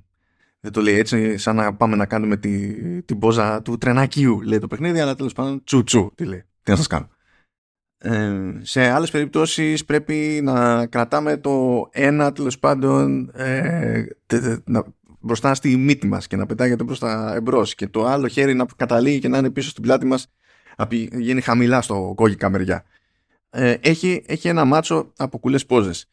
δεν 0.61 0.73
το 0.73 0.81
λέει 0.81 0.99
έτσι 0.99 1.37
σαν 1.37 1.57
να 1.57 1.75
πάμε 1.75 1.97
να 1.97 2.07
κάνουμε 2.07 2.37
τη, 2.37 2.73
την 3.03 3.19
πόζα 3.19 3.63
του 3.63 3.79
τρενακίου 3.79 4.41
λέει 4.41 4.59
το 4.59 4.67
παιχνίδι 4.67 5.01
αλλά 5.01 5.15
τέλος 5.15 5.33
πάντων 5.33 5.65
τσου 5.65 5.85
τι 6.15 6.25
λέει, 6.25 6.45
τι 6.63 6.71
να 6.71 6.77
σας 6.77 6.87
κάνω. 6.87 7.09
Ε, 8.05 8.33
σε 8.61 8.89
άλλες 8.89 9.11
περιπτώσεις 9.11 9.85
πρέπει 9.85 10.41
να 10.43 10.87
κρατάμε 10.87 11.37
το 11.37 11.89
ένα 11.93 12.33
τέλος 12.33 12.59
πάντων 12.59 13.31
ε, 13.35 14.05
να, 14.65 14.85
μπροστά 15.21 15.55
στη 15.55 15.77
μύτη 15.77 16.07
μας 16.07 16.27
και 16.27 16.37
να 16.37 16.47
πετάγεται 16.47 16.85
προς 16.85 16.99
τα 16.99 17.33
εμπρός 17.35 17.75
και 17.75 17.87
το 17.87 18.05
άλλο 18.05 18.27
χέρι 18.29 18.55
να 18.55 18.67
καταλήγει 18.77 19.19
και 19.19 19.29
να 19.29 19.39
είναι 19.39 19.51
πίσω 19.51 19.71
στην 19.71 19.83
πλάτη 19.83 20.07
μας 20.07 20.31
να 20.77 20.87
πηγαίνει 20.87 21.41
χαμηλά 21.41 21.83
στο 21.83 22.13
κόκκικα 22.17 22.51
μεριά. 22.51 22.85
Ε, 23.51 23.75
έχει, 23.81 24.23
έχει 24.27 24.49
ένα 24.49 24.65
μάτσο 24.65 25.13
από 25.17 25.39
κουλές 25.39 25.67
πόζες. 25.67 26.09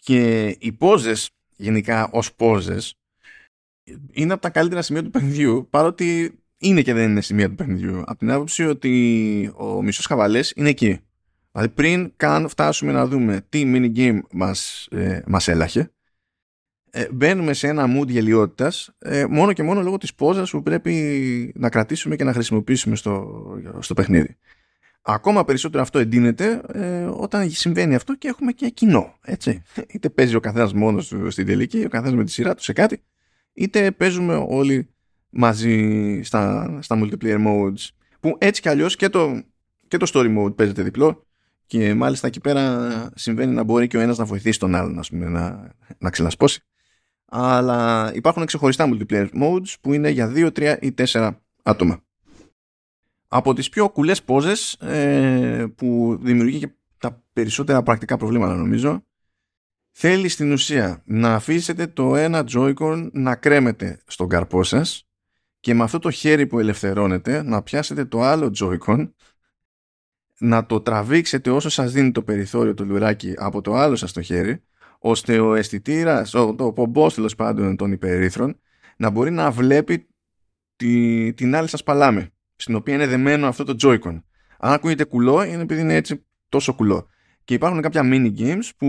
Και 0.00 0.46
οι 0.58 0.72
πόζες, 0.72 1.30
γενικά 1.56 2.08
ως 2.12 2.34
πόζες, 2.34 2.94
είναι 4.12 4.32
από 4.32 4.42
τα 4.42 4.50
καλύτερα 4.50 4.82
σημεία 4.82 5.02
του 5.02 5.10
παιχνιδιού, 5.10 5.66
παρότι 5.70 6.38
είναι 6.58 6.82
και 6.82 6.94
δεν 6.94 7.10
είναι 7.10 7.20
σημεία 7.20 7.48
του 7.48 7.54
παιχνιδιού. 7.54 8.02
Από 8.06 8.18
την 8.18 8.30
άποψη 8.30 8.66
ότι 8.66 9.52
ο 9.56 9.82
μισός 9.82 10.06
χαβαλές 10.06 10.52
είναι 10.56 10.68
εκεί. 10.68 11.00
Δηλαδή 11.56 11.74
πριν 11.74 12.12
καν 12.16 12.48
φτάσουμε 12.48 12.92
να 12.92 13.06
δούμε 13.06 13.46
τι 13.48 13.62
minigame 13.66 14.18
μας, 14.32 14.88
ε, 14.90 15.22
μας 15.26 15.48
έλαχε, 15.48 15.90
ε, 16.90 17.06
μπαίνουμε 17.12 17.52
σε 17.52 17.68
ένα 17.68 17.86
mood 17.96 18.08
γελιότητας 18.08 18.90
ε, 18.98 19.24
μόνο 19.26 19.52
και 19.52 19.62
μόνο 19.62 19.82
λόγω 19.82 19.96
της 19.96 20.14
πόζας 20.14 20.50
που 20.50 20.62
πρέπει 20.62 21.52
να 21.56 21.68
κρατήσουμε 21.68 22.16
και 22.16 22.24
να 22.24 22.32
χρησιμοποιήσουμε 22.32 22.96
στο, 22.96 23.42
στο 23.78 23.94
παιχνίδι. 23.94 24.36
Ακόμα 25.02 25.44
περισσότερο 25.44 25.82
αυτό 25.82 25.98
εντείνεται 25.98 26.60
ε, 26.72 27.04
όταν 27.04 27.50
συμβαίνει 27.50 27.94
αυτό 27.94 28.14
και 28.14 28.28
έχουμε 28.28 28.52
και 28.52 28.68
κοινό. 28.68 29.18
Έτσι. 29.22 29.62
Είτε 29.88 30.10
παίζει 30.10 30.34
ο 30.34 30.40
καθένας 30.40 30.72
μόνος 30.72 31.08
του 31.08 31.30
στην 31.30 31.46
τελική, 31.46 31.84
ο 31.84 31.88
καθένας 31.88 32.14
με 32.14 32.24
τη 32.24 32.30
σειρά 32.30 32.54
του 32.54 32.62
σε 32.62 32.72
κάτι, 32.72 33.02
είτε 33.52 33.90
παίζουμε 33.90 34.44
όλοι 34.48 34.88
μαζί 35.30 36.20
στα, 36.22 36.78
στα 36.82 36.98
multiplayer 37.02 37.46
modes 37.46 37.88
που 38.20 38.36
έτσι 38.38 38.60
κι 38.60 38.68
αλλιώς 38.68 38.96
και 38.96 39.08
το, 39.08 39.42
και 39.88 39.96
το 39.96 40.10
story 40.14 40.38
mode 40.38 40.56
παίζεται 40.56 40.82
διπλό 40.82 41.26
και 41.66 41.94
μάλιστα 41.94 42.26
εκεί 42.26 42.40
πέρα 42.40 42.88
συμβαίνει 43.14 43.52
να 43.52 43.62
μπορεί 43.62 43.86
και 43.86 43.96
ο 43.96 44.00
ένας 44.00 44.18
να 44.18 44.24
βοηθήσει 44.24 44.58
τον 44.58 44.74
άλλον 44.74 45.00
πούμε, 45.10 45.28
να, 45.28 45.72
να 45.98 46.10
ξελασπώσει 46.10 46.60
αλλά 47.28 48.10
υπάρχουν 48.14 48.46
ξεχωριστά 48.46 48.88
multiplayer 48.92 49.28
modes 49.42 49.74
που 49.80 49.92
είναι 49.92 50.10
για 50.10 50.32
2, 50.34 50.46
3 50.58 50.76
ή 50.80 50.94
4 50.98 51.30
άτομα. 51.62 52.00
Από 53.28 53.54
τις 53.54 53.68
πιο 53.68 53.88
κουλές 53.88 54.22
πόζες 54.22 54.72
ε, 54.72 55.66
που 55.76 56.18
δημιουργεί 56.20 56.58
και 56.58 56.70
τα 56.98 57.22
περισσότερα 57.32 57.82
πρακτικά 57.82 58.16
προβλήματα 58.16 58.54
νομίζω 58.54 59.04
θέλει 59.90 60.28
στην 60.28 60.52
ουσία 60.52 61.02
να 61.04 61.34
αφήσετε 61.34 61.86
το 61.86 62.16
ένα 62.16 62.44
Joy-Con 62.50 63.08
να 63.12 63.34
κρέμεται 63.34 64.00
στον 64.06 64.28
καρπό 64.28 64.62
σας 64.62 65.08
και 65.60 65.74
με 65.74 65.82
αυτό 65.82 65.98
το 65.98 66.10
χέρι 66.10 66.46
που 66.46 66.58
ελευθερώνετε 66.58 67.42
να 67.42 67.62
πιάσετε 67.62 68.04
το 68.04 68.22
άλλο 68.22 68.50
Joy-Con 68.60 69.10
να 70.38 70.66
το 70.66 70.80
τραβήξετε 70.80 71.50
όσο 71.50 71.68
σας 71.68 71.92
δίνει 71.92 72.12
το 72.12 72.22
περιθώριο 72.22 72.74
το 72.74 72.84
λουράκι 72.84 73.34
από 73.36 73.60
το 73.60 73.74
άλλο 73.74 73.96
σας 73.96 74.12
το 74.12 74.22
χέρι 74.22 74.62
ώστε 74.98 75.38
ο 75.38 75.54
αισθητήρας, 75.54 76.34
ο, 76.34 76.54
το 76.54 76.72
πομπός 76.72 77.14
τέλος 77.14 77.34
πάντων 77.34 77.76
των 77.76 77.92
υπερήθρων, 77.92 78.60
να 78.96 79.10
μπορεί 79.10 79.30
να 79.30 79.50
βλέπει 79.50 80.08
τη, 80.76 81.32
την 81.32 81.56
άλλη 81.56 81.68
σας 81.68 81.82
παλάμη, 81.82 82.26
στην 82.56 82.74
οποία 82.74 82.94
είναι 82.94 83.06
δεμένο 83.06 83.46
αυτό 83.46 83.64
το 83.64 83.76
Joy-Con. 83.80 84.22
Αν 84.58 84.72
ακούγεται 84.72 85.04
κουλό, 85.04 85.42
είναι 85.42 85.62
επειδή 85.62 85.80
είναι 85.80 85.94
έτσι 85.94 86.26
τόσο 86.48 86.74
κουλό. 86.74 87.08
Και 87.44 87.54
υπάρχουν 87.54 87.80
κάποια 87.80 88.02
mini 88.04 88.38
games 88.38 88.70
που 88.76 88.86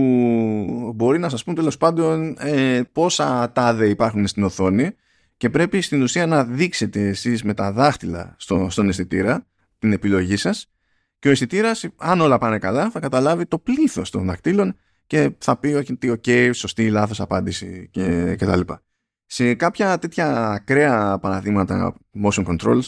μπορεί 0.94 1.18
να 1.18 1.28
σας 1.28 1.44
πούν 1.44 1.54
τέλος 1.54 1.76
πάντων 1.76 2.36
ε, 2.38 2.80
πόσα 2.92 3.52
τάδε 3.52 3.88
υπάρχουν 3.88 4.26
στην 4.26 4.42
οθόνη 4.42 4.90
και 5.36 5.50
πρέπει 5.50 5.80
στην 5.80 6.02
ουσία 6.02 6.26
να 6.26 6.44
δείξετε 6.44 7.08
εσείς 7.08 7.42
με 7.42 7.54
τα 7.54 7.72
δάχτυλα 7.72 8.34
στο, 8.38 8.66
στον 8.70 8.88
αισθητήρα 8.88 9.46
την 9.78 9.92
επιλογή 9.92 10.36
σας 10.36 10.72
και 11.18 11.28
ο 11.28 11.30
αισθητήρας, 11.30 11.88
αν 11.96 12.20
όλα 12.20 12.38
πάνε 12.38 12.58
καλά, 12.58 12.90
θα 12.90 13.00
καταλάβει 13.00 13.46
το 13.46 13.58
πλήθος 13.58 14.10
των 14.10 14.26
δακτύλων 14.26 14.76
και 15.06 15.34
θα 15.38 15.56
πει 15.58 15.68
ότι 15.68 15.98
ok, 16.02 16.50
σωστή 16.54 16.84
ή 16.84 16.90
λάθος 16.90 17.20
απάντηση 17.20 17.88
και, 17.90 18.34
και 18.38 18.44
τα 18.44 18.56
λοιπά. 18.56 18.82
Σε 19.26 19.54
κάποια 19.54 19.98
τέτοια 19.98 20.48
ακραία 20.48 21.18
παραδείγματα 21.18 21.94
motion 22.24 22.44
controls, 22.46 22.82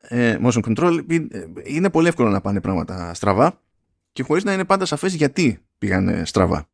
ε, 0.00 0.38
motion 0.42 0.60
control 0.62 1.04
ε, 1.08 1.18
είναι 1.64 1.90
πολύ 1.90 2.08
εύκολο 2.08 2.28
να 2.30 2.40
πάνε 2.40 2.60
πράγματα 2.60 3.14
στραβά 3.14 3.60
και 4.12 4.22
χωρίς 4.22 4.44
να 4.44 4.52
είναι 4.52 4.64
πάντα 4.64 4.84
σαφές 4.84 5.14
γιατί 5.14 5.58
πήγανε 5.78 6.24
στραβά. 6.24 6.68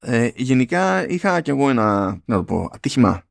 Ε, 0.00 0.30
γενικά 0.34 1.08
είχα 1.08 1.40
κι 1.40 1.50
εγώ 1.50 1.70
ένα, 1.70 2.20
να 2.24 2.36
το 2.36 2.44
πω, 2.44 2.68
ατύχημα. 2.72 3.22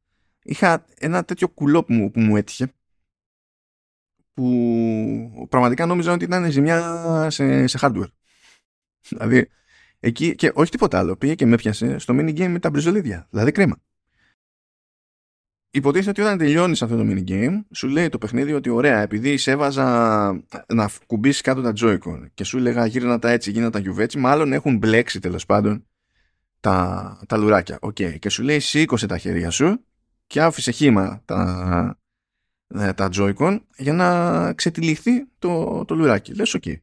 Είχα 0.44 0.86
ένα 1.00 1.24
τέτοιο 1.24 1.50
κουλό 1.50 1.84
που 1.84 1.94
μου, 1.94 2.12
που 2.12 2.20
μου 2.20 2.36
έτυχε 2.36 2.74
που 4.38 5.48
πραγματικά 5.50 5.86
νόμιζα 5.86 6.14
ότι 6.14 6.24
ήταν 6.24 6.52
ζημιά 6.52 7.28
σε, 7.30 7.68
σε 7.68 7.78
hardware. 7.82 8.12
δηλαδή, 9.10 9.50
εκεί 10.00 10.36
και 10.36 10.52
όχι 10.54 10.72
τίποτα 10.72 11.00
άλλο. 11.00 11.16
Πήγε 11.16 11.36
και 11.36 11.46
με 11.46 11.54
έπιασε 11.54 11.98
στο 11.98 12.14
mini 12.18 12.40
game 12.40 12.48
με 12.48 12.60
τα 12.60 12.70
μπριζολίδια. 12.70 13.28
Δηλαδή 13.30 13.52
κρίμα. 13.52 13.82
Υποτίθεται 15.72 16.10
ότι 16.10 16.22
όταν 16.22 16.38
τελειώνεις 16.38 16.82
αυτό 16.82 16.98
το 16.98 17.04
mini 17.08 17.30
game, 17.30 17.60
σου 17.72 17.88
λέει 17.88 18.10
το 18.10 18.18
παιχνίδι 18.18 18.54
ότι 18.54 18.70
ωραία, 18.70 19.02
επειδή 19.02 19.38
σε 19.38 19.52
έβαζα 19.52 19.86
να 20.68 20.90
κουμπίσεις 21.06 21.42
κάτω 21.42 21.62
τα 21.62 21.74
Joy-Con 21.82 22.26
και 22.34 22.44
σου 22.44 22.58
έλεγα 22.58 22.86
γύρνα 22.86 23.20
τα 23.20 23.30
έτσι, 23.30 23.52
γίνα 23.52 23.70
τα 23.70 23.80
γιουβέτσι, 23.80 24.18
μάλλον 24.18 24.54
έχουν 24.54 24.78
μπλέξει 24.78 25.20
τέλος 25.20 25.46
πάντων 25.46 25.88
τα, 26.60 27.20
τα 27.28 27.38
λουράκια. 27.38 27.80
Okay. 27.82 28.20
Και 28.20 28.30
σου 28.30 28.44
λέει 28.44 28.60
σήκωσε 28.60 29.08
τα 29.08 29.18
χέρια 29.18 29.50
σου 29.50 29.86
και 30.28 30.42
άφησε 30.42 30.72
χύμα 30.72 31.22
τα, 31.26 31.96
ε, 31.98 32.07
τα 32.96 33.10
Joy-Con 33.14 33.60
για 33.78 33.94
να 33.94 34.54
ξετυλιχθεί 34.54 35.28
το, 35.40 35.86
το 35.86 35.96
λουράκι. 35.96 36.34
Λες 36.34 36.54
OK. 36.54 36.64
Okay. 36.66 36.76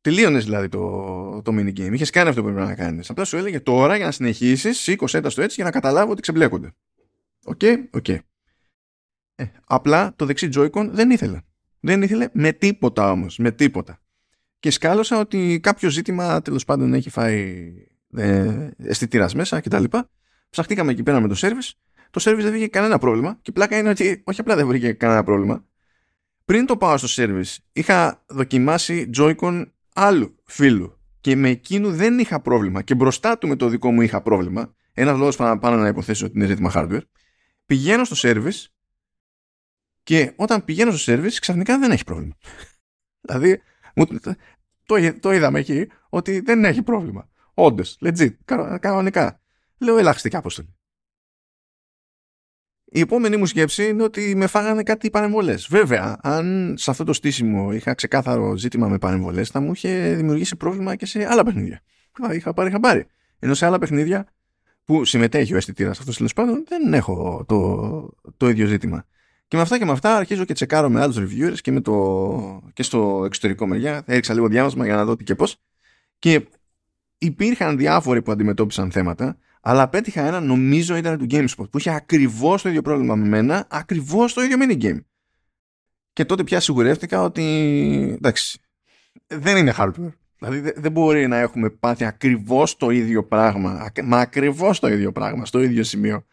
Τελείωνες 0.00 0.44
δηλαδή 0.44 0.68
το, 0.68 1.42
το 1.42 1.52
mini 1.54 1.68
game. 1.78 1.92
Είχες 1.92 2.10
κάνει 2.10 2.28
αυτό 2.28 2.42
που 2.42 2.52
πρέπει 2.52 2.66
να 2.66 2.74
κάνεις. 2.74 3.10
Απλά 3.10 3.24
σου 3.24 3.36
έλεγε 3.36 3.60
τώρα 3.60 3.96
για 3.96 4.04
να 4.04 4.10
συνεχίσεις, 4.10 4.78
σήκωσε 4.78 5.20
τα 5.20 5.30
στο 5.30 5.42
έτσι 5.42 5.54
για 5.54 5.64
να 5.64 5.70
καταλάβω 5.70 6.10
ότι 6.12 6.20
ξεμπλέκονται. 6.20 6.74
OK, 7.44 7.58
okay, 7.60 7.76
OK. 7.90 8.04
Okay. 8.08 8.18
Ε, 9.34 9.44
απλά 9.64 10.12
το 10.16 10.26
δεξί 10.26 10.48
Joy-Con 10.54 10.88
δεν 10.92 11.10
ήθελε. 11.10 11.40
Δεν 11.80 12.02
ήθελε 12.02 12.28
με 12.32 12.52
τίποτα 12.52 13.10
όμως. 13.10 13.38
Με 13.38 13.50
τίποτα. 13.50 14.00
Και 14.58 14.70
σκάλωσα 14.70 15.18
ότι 15.18 15.60
κάποιο 15.62 15.88
ζήτημα 15.88 16.42
τέλος 16.42 16.64
πάντων 16.64 16.94
έχει 16.94 17.10
φάει 17.10 17.72
ε, 18.16 18.68
αισθητήρας 18.76 19.34
μέσα 19.34 19.60
κτλ. 19.60 19.84
Ψαχτήκαμε 20.50 20.92
εκεί 20.92 21.02
πέρα 21.02 21.20
με 21.20 21.28
το 21.28 21.34
service 21.38 21.70
το 22.10 22.20
service 22.24 22.40
δεν 22.40 22.50
βρήκε 22.50 22.66
κανένα 22.66 22.98
πρόβλημα 22.98 23.38
και 23.42 23.52
πλάκα 23.52 23.78
είναι 23.78 23.88
ότι 23.88 24.22
όχι 24.24 24.40
απλά 24.40 24.56
δεν 24.56 24.66
βρήκε 24.66 24.92
κανένα 24.92 25.24
πρόβλημα. 25.24 25.64
Πριν 26.44 26.66
το 26.66 26.76
πάω 26.76 26.96
στο 26.96 27.08
service 27.22 27.56
είχα 27.72 28.24
δοκιμάσει 28.28 29.10
Joy-Con 29.16 29.64
άλλου 29.94 30.36
φίλου 30.44 30.98
και 31.20 31.36
με 31.36 31.48
εκείνου 31.48 31.90
δεν 31.92 32.18
είχα 32.18 32.40
πρόβλημα 32.40 32.82
και 32.82 32.94
μπροστά 32.94 33.38
του 33.38 33.48
με 33.48 33.56
το 33.56 33.68
δικό 33.68 33.92
μου 33.92 34.00
είχα 34.00 34.22
πρόβλημα. 34.22 34.74
Ένας 34.92 35.18
λόγος 35.18 35.36
πάνω 35.36 35.76
να 35.76 35.88
υποθέσω 35.88 36.26
ότι 36.26 36.36
είναι 36.36 36.46
ζήτημα 36.46 36.72
hardware. 36.74 37.00
Πηγαίνω 37.66 38.04
στο 38.04 38.16
service 38.28 38.66
και 40.02 40.32
όταν 40.36 40.64
πηγαίνω 40.64 40.90
στο 40.90 41.12
service 41.12 41.32
ξαφνικά 41.40 41.78
δεν 41.78 41.90
έχει 41.90 42.04
πρόβλημα. 42.04 42.34
δηλαδή 43.26 43.62
το, 44.86 45.18
το 45.20 45.32
είδαμε 45.32 45.58
εκεί 45.58 45.90
ότι 46.08 46.40
δεν 46.40 46.64
έχει 46.64 46.82
πρόβλημα. 46.82 47.28
Όντως, 47.54 47.98
legit, 48.04 48.34
κανονικά. 48.80 49.40
Λέω 49.78 49.98
ελάχιστη 49.98 50.36
αποστολή. 50.36 50.79
Η 52.92 53.00
επόμενη 53.00 53.36
μου 53.36 53.46
σκέψη 53.46 53.88
είναι 53.88 54.02
ότι 54.02 54.34
με 54.36 54.46
φάγανε 54.46 54.82
κάτι 54.82 55.10
παρεμβολές. 55.10 55.66
Βέβαια, 55.70 56.18
αν 56.22 56.74
σε 56.78 56.90
αυτό 56.90 57.04
το 57.04 57.12
στήσιμο 57.12 57.72
είχα 57.72 57.94
ξεκάθαρο 57.94 58.56
ζήτημα 58.56 58.88
με 58.88 58.98
παρεμβολές, 58.98 59.48
θα 59.48 59.60
μου 59.60 59.72
είχε 59.72 60.14
δημιουργήσει 60.14 60.56
πρόβλημα 60.56 60.96
και 60.96 61.06
σε 61.06 61.26
άλλα 61.30 61.44
παιχνίδια. 61.44 61.80
Είχα 62.32 62.52
πάρει 62.52 62.70
χαμπάρι. 62.70 63.06
Ενώ 63.38 63.54
σε 63.54 63.66
άλλα 63.66 63.78
παιχνίδια 63.78 64.26
που 64.84 65.04
συμμετέχει 65.04 65.54
ο 65.54 65.56
αισθητήρας 65.56 65.98
αυτός 65.98 66.16
τέλος 66.16 66.32
πάντων, 66.32 66.64
δεν 66.68 66.92
έχω 66.94 67.44
το, 67.48 68.10
το 68.36 68.48
ίδιο 68.48 68.66
ζήτημα. 68.66 69.04
Και 69.48 69.56
με 69.56 69.62
αυτά 69.62 69.78
και 69.78 69.84
με 69.84 69.92
αυτά 69.92 70.16
αρχίζω 70.16 70.44
και 70.44 70.52
τσεκάρω 70.52 70.88
με 70.88 71.00
άλλους 71.00 71.18
reviewers 71.18 71.58
και, 71.60 71.72
με 71.72 71.80
το, 71.80 72.62
και 72.72 72.82
στο 72.82 73.22
εξωτερικό 73.24 73.66
μεριά. 73.66 74.02
Έριξα 74.06 74.34
λίγο 74.34 74.48
διάβασμα 74.48 74.84
για 74.84 74.94
να 74.94 75.04
δω 75.04 75.16
τι 75.16 75.24
και 75.24 75.34
πώς. 75.34 75.56
Και 76.18 76.46
υπήρχαν 77.18 77.76
διάφοροι 77.76 78.22
που 78.22 78.32
αντιμετώπισαν 78.32 78.90
θέματα 78.90 79.38
αλλά 79.60 79.88
πέτυχα 79.88 80.26
ένα 80.26 80.40
νομίζω 80.40 80.96
ήταν 80.96 81.18
του 81.18 81.26
GameSpot 81.30 81.70
που 81.70 81.78
είχε 81.78 81.90
ακριβώς 81.90 82.62
το 82.62 82.68
ίδιο 82.68 82.82
πρόβλημα 82.82 83.14
με 83.14 83.26
μένα, 83.26 83.66
ακριβώς 83.70 84.32
το 84.32 84.42
ίδιο 84.42 84.56
minigame. 84.60 85.00
Και 86.12 86.24
τότε 86.24 86.44
πια 86.44 86.60
σιγουρεύτηκα 86.60 87.22
ότι 87.22 87.42
εντάξει, 88.16 88.60
δεν 89.26 89.56
είναι 89.56 89.74
hardware. 89.76 90.12
Δηλαδή 90.38 90.72
δεν 90.76 90.92
μπορεί 90.92 91.26
να 91.26 91.38
έχουμε 91.38 91.70
πάθει 91.70 92.04
ακριβώς 92.04 92.76
το 92.76 92.90
ίδιο 92.90 93.24
πράγμα, 93.24 93.90
μα 94.04 94.18
ακριβώς 94.18 94.80
το 94.80 94.88
ίδιο 94.88 95.12
πράγμα, 95.12 95.44
στο 95.44 95.62
ίδιο 95.62 95.84
σημείο 95.84 96.26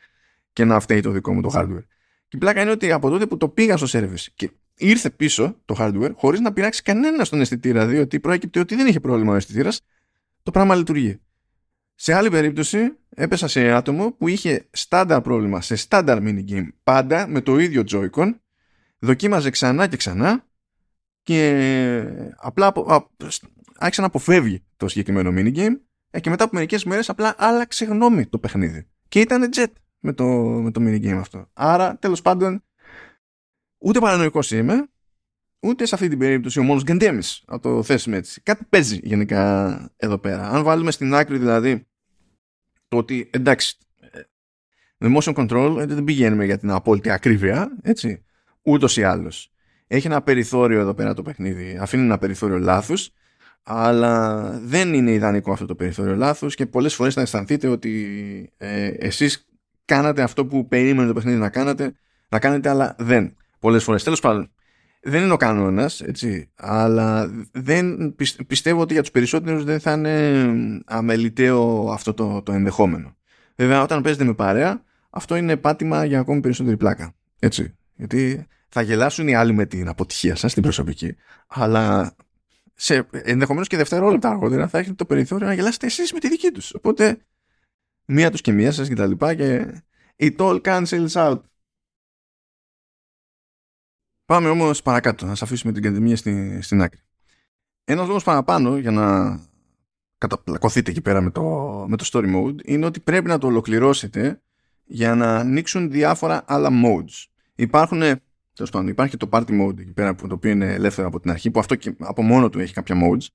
και 0.54 0.66
να 0.66 0.80
φταίει 0.80 1.00
το 1.00 1.12
δικό 1.12 1.34
μου 1.34 1.42
το 1.42 1.52
hardware. 1.54 1.84
Και 2.28 2.36
η 2.36 2.38
πλάκα 2.38 2.62
είναι 2.62 2.72
ότι 2.72 2.92
από 2.92 3.10
τότε 3.10 3.26
που 3.26 3.38
το 3.38 3.50
πήγα 3.50 3.78
στο 3.78 4.00
service 4.00 4.26
και 4.36 4.52
ήρθε 4.78 5.10
πίσω 5.10 5.56
το 5.66 5.76
hardware, 5.80 6.12
χωρίς 6.16 6.40
να 6.40 6.54
πειράξει 6.54 6.82
κανένα 6.82 7.24
στον 7.24 7.42
αισθητήρα, 7.42 7.86
διότι 7.86 8.20
προέκυπτε 8.20 8.60
ότι 8.60 8.76
δεν 8.76 8.88
είχε 8.88 9.00
πρόβλημα 9.00 9.32
ο 9.32 9.36
αισθητήρας, 9.36 9.82
το 10.44 10.52
πράγμα 10.52 10.76
λειτουργεί. 10.76 11.20
Σε 12.00 12.14
άλλη 12.14 12.30
περίπτωση 12.30 12.98
έπεσα 13.10 13.48
σε 13.48 13.72
άτομο 13.72 14.12
που 14.12 14.28
είχε 14.28 14.68
στάνταρ 14.72 15.22
πρόβλημα 15.22 15.62
σε 15.62 15.76
στάνταρ 15.76 16.18
minigame 16.22 16.68
πάντα 16.84 17.28
με 17.28 17.42
το 17.42 17.60
ίδιο 17.60 17.84
Joy-Con 17.92 18.36
δοκίμαζε 19.00 19.50
ξανά 19.50 19.88
και 19.88 19.98
ξανά 19.98 20.46
και 21.24 22.32
απλά 22.36 22.74
άρχισε 23.78 24.02
να 24.02 24.08
αποφεύγει 24.08 24.64
το 24.78 24.88
συγκεκριμένο 24.88 25.32
minigame 25.34 25.80
ε, 26.10 26.20
και 26.20 26.30
μετά 26.30 26.44
από 26.44 26.56
μερικές 26.56 26.84
μέρες 26.84 27.10
απλά 27.10 27.36
άλλαξε 27.38 27.86
γνώμη 27.86 28.26
το 28.26 28.40
παιχνίδι. 28.40 28.88
Και 29.08 29.20
ήταν 29.20 29.50
jet 29.56 29.72
με 30.00 30.14
το, 30.14 30.26
με 30.42 30.72
το 30.72 30.82
minigame 30.84 31.18
αυτό. 31.20 31.50
Άρα 31.54 31.98
τέλος 31.98 32.22
ούτε 33.78 34.00
παρανοϊκός 34.00 34.52
είμαι 34.52 34.88
ούτε 35.60 35.86
σε 35.86 35.96
αυτή 35.96 36.08
την 36.08 36.18
περίπτωση 36.18 36.60
ο 36.60 36.64
μόνος 36.64 36.84
γκαντέμις 36.84 37.44
να 37.48 37.60
το 37.60 37.84
θέσουμε 37.84 38.18
έτσι. 38.18 38.42
Κάτι 38.42 38.66
παίζει 38.70 39.00
γενικά 39.04 39.92
εδώ 39.98 40.18
πέρα. 40.18 40.50
Αν 40.50 40.64
βάλουμε 40.64 40.92
στην 40.92 41.14
άκρη 41.14 41.38
δηλαδή 41.38 41.88
το 42.88 42.98
ότι 42.98 43.30
εντάξει 43.34 43.78
με 44.98 45.18
motion 45.18 45.34
control 45.34 45.86
δεν 45.88 46.04
πηγαίνουμε 46.04 46.46
για 46.46 46.58
την 46.58 46.72
απόλυτη 46.72 47.10
ακρίβεια 47.10 47.78
έτσι 47.82 48.24
ούτως 48.62 48.98
ή 48.98 49.04
άλλως. 49.04 49.52
Έχει 49.88 50.08
ένα 50.08 50.22
περιθώριο 50.22 50.80
εδώ 50.80 50.94
πέρα 50.94 51.14
το 51.14 51.22
παιχνίδι. 51.22 51.78
Αφήνει 51.82 52.04
ένα 52.04 52.18
περιθώριο 52.18 52.58
λάθους 52.58 53.12
αλλά 53.64 54.42
δεν 54.64 54.94
είναι 54.94 55.12
ιδανικό 55.12 55.52
αυτό 55.52 55.66
το 55.66 55.76
περιθώριο 55.76 56.16
λάθους 56.16 56.56
και 56.56 56.66
πολλές 56.66 56.96
φορές 56.96 57.14
θα 57.14 57.22
αισθανθείτε 57.22 57.68
ότι 57.68 58.52
ε, 58.58 58.88
εσείς 58.88 59.48
κάνατε 59.86 60.22
αυτό 60.22 60.46
που 60.46 60.68
περίμενε 60.68 61.08
το 61.08 61.14
παιχνίδι 61.14 61.38
να 61.38 61.50
κάνετε 61.50 61.96
να 62.30 62.40
κάνετε 62.40 62.70
αλλά 62.70 62.96
δεν. 63.00 63.36
Πολλές 63.60 63.84
φορές. 63.84 64.04
Τέλος 64.04 64.20
πάντων 64.20 64.52
δεν 65.02 65.24
είναι 65.24 65.34
ο 65.34 65.38
κανόνας, 65.38 66.02
έτσι, 66.02 66.52
αλλά 66.56 67.32
δεν, 67.52 68.16
πιστεύω 68.48 68.82
ότι 68.82 68.94
για 68.94 69.02
τους 69.02 69.12
περισσότερους 69.12 69.64
δεν 69.64 69.80
θα 69.80 69.92
είναι 69.92 70.44
αμεληταίο 70.86 71.90
αυτό 71.92 72.14
το, 72.14 72.42
το 72.42 72.52
ενδεχόμενο. 72.52 73.16
Βέβαια, 73.56 73.82
όταν 73.82 74.02
παίζετε 74.02 74.24
με 74.24 74.34
παρέα, 74.34 74.84
αυτό 75.10 75.36
είναι 75.36 75.58
πάτημα 75.58 76.06
για 76.06 76.20
ακόμη 76.20 76.40
περισσότερη 76.40 76.78
πλάκα. 76.78 77.16
Έτσι. 77.40 77.76
Γιατί 77.96 78.48
θα 78.70 78.82
γελάσουν 78.82 79.28
οι 79.28 79.36
άλλοι 79.36 79.54
με 79.54 79.66
την 79.66 79.88
αποτυχία 79.88 80.36
σας, 80.36 80.54
την 80.54 80.64
προσωπική, 80.64 81.16
αλλά 81.48 82.16
σε 82.74 83.08
ενδεχομένως 83.12 83.68
και 83.68 83.78
δευτερόλεπτα 83.78 84.30
αργότερα 84.30 84.68
θα 84.68 84.78
έχετε 84.78 84.96
το 84.96 85.06
περιθώριο 85.06 85.48
να 85.48 85.54
γελάσετε 85.54 85.86
εσείς 85.86 86.14
με 86.14 86.20
τη 86.20 86.30
δική 86.30 86.52
τους. 86.52 86.74
Οπότε, 86.74 87.18
μία 88.06 88.32
τους 88.32 88.42
και 88.42 88.52
μία 88.52 88.72
σας 88.72 88.88
και 88.88 88.96
τα 88.96 89.06
λοιπά 89.06 89.34
και 89.34 89.68
it 90.18 90.36
all 90.38 90.62
cancels 90.62 91.10
out. 91.10 91.40
Πάμε 94.28 94.50
όμως 94.50 94.82
παρακάτω, 94.82 95.26
να 95.26 95.36
σα 95.36 95.46
αφήσουμε 95.46 95.74
την 95.74 95.84
καντεμία 95.84 96.16
στην, 96.16 96.62
στην 96.62 96.82
άκρη. 96.82 97.00
Ένας 97.84 98.08
λόγος 98.08 98.24
παραπάνω 98.24 98.78
για 98.78 98.92
να 98.92 99.40
καταπλακωθείτε 100.18 100.92
εκεί 100.92 101.02
πέρα 101.02 101.22
με 101.22 101.32
το, 101.32 101.42
με 101.88 101.98
το 101.98 102.10
story 102.12 102.36
mode 102.36 102.56
είναι 102.64 102.86
ότι 102.86 103.00
πρέπει 103.00 103.28
να 103.28 103.38
το 103.38 103.48
ολοκληρώσετε 103.48 104.42
για 104.84 105.16
να 105.16 105.36
ανοίξουν 105.36 105.92
διάφορα 105.92 106.44
άλλα 106.48 106.70
modes. 106.70 107.26
Υπάρχουν, 107.56 108.00
τέλος 108.54 108.72
πάντων, 108.72 108.88
υπάρχει 108.88 109.18
το 109.18 109.30
party 109.32 109.62
mode 109.62 109.80
εκεί 109.80 109.94
πέρα 109.94 110.16
που 110.16 110.28
το 110.28 110.34
οποίο 110.34 110.52
είναι 110.52 110.74
ελεύθερο 110.74 111.08
από 111.08 111.20
την 111.20 111.30
αρχή, 111.30 111.52
που 111.52 111.60
αυτό 111.60 111.76
και 111.76 111.96
από 112.00 112.22
μόνο 112.22 112.50
του 112.50 112.60
έχει 112.60 112.74
κάποια 112.74 112.96
modes 112.96 113.26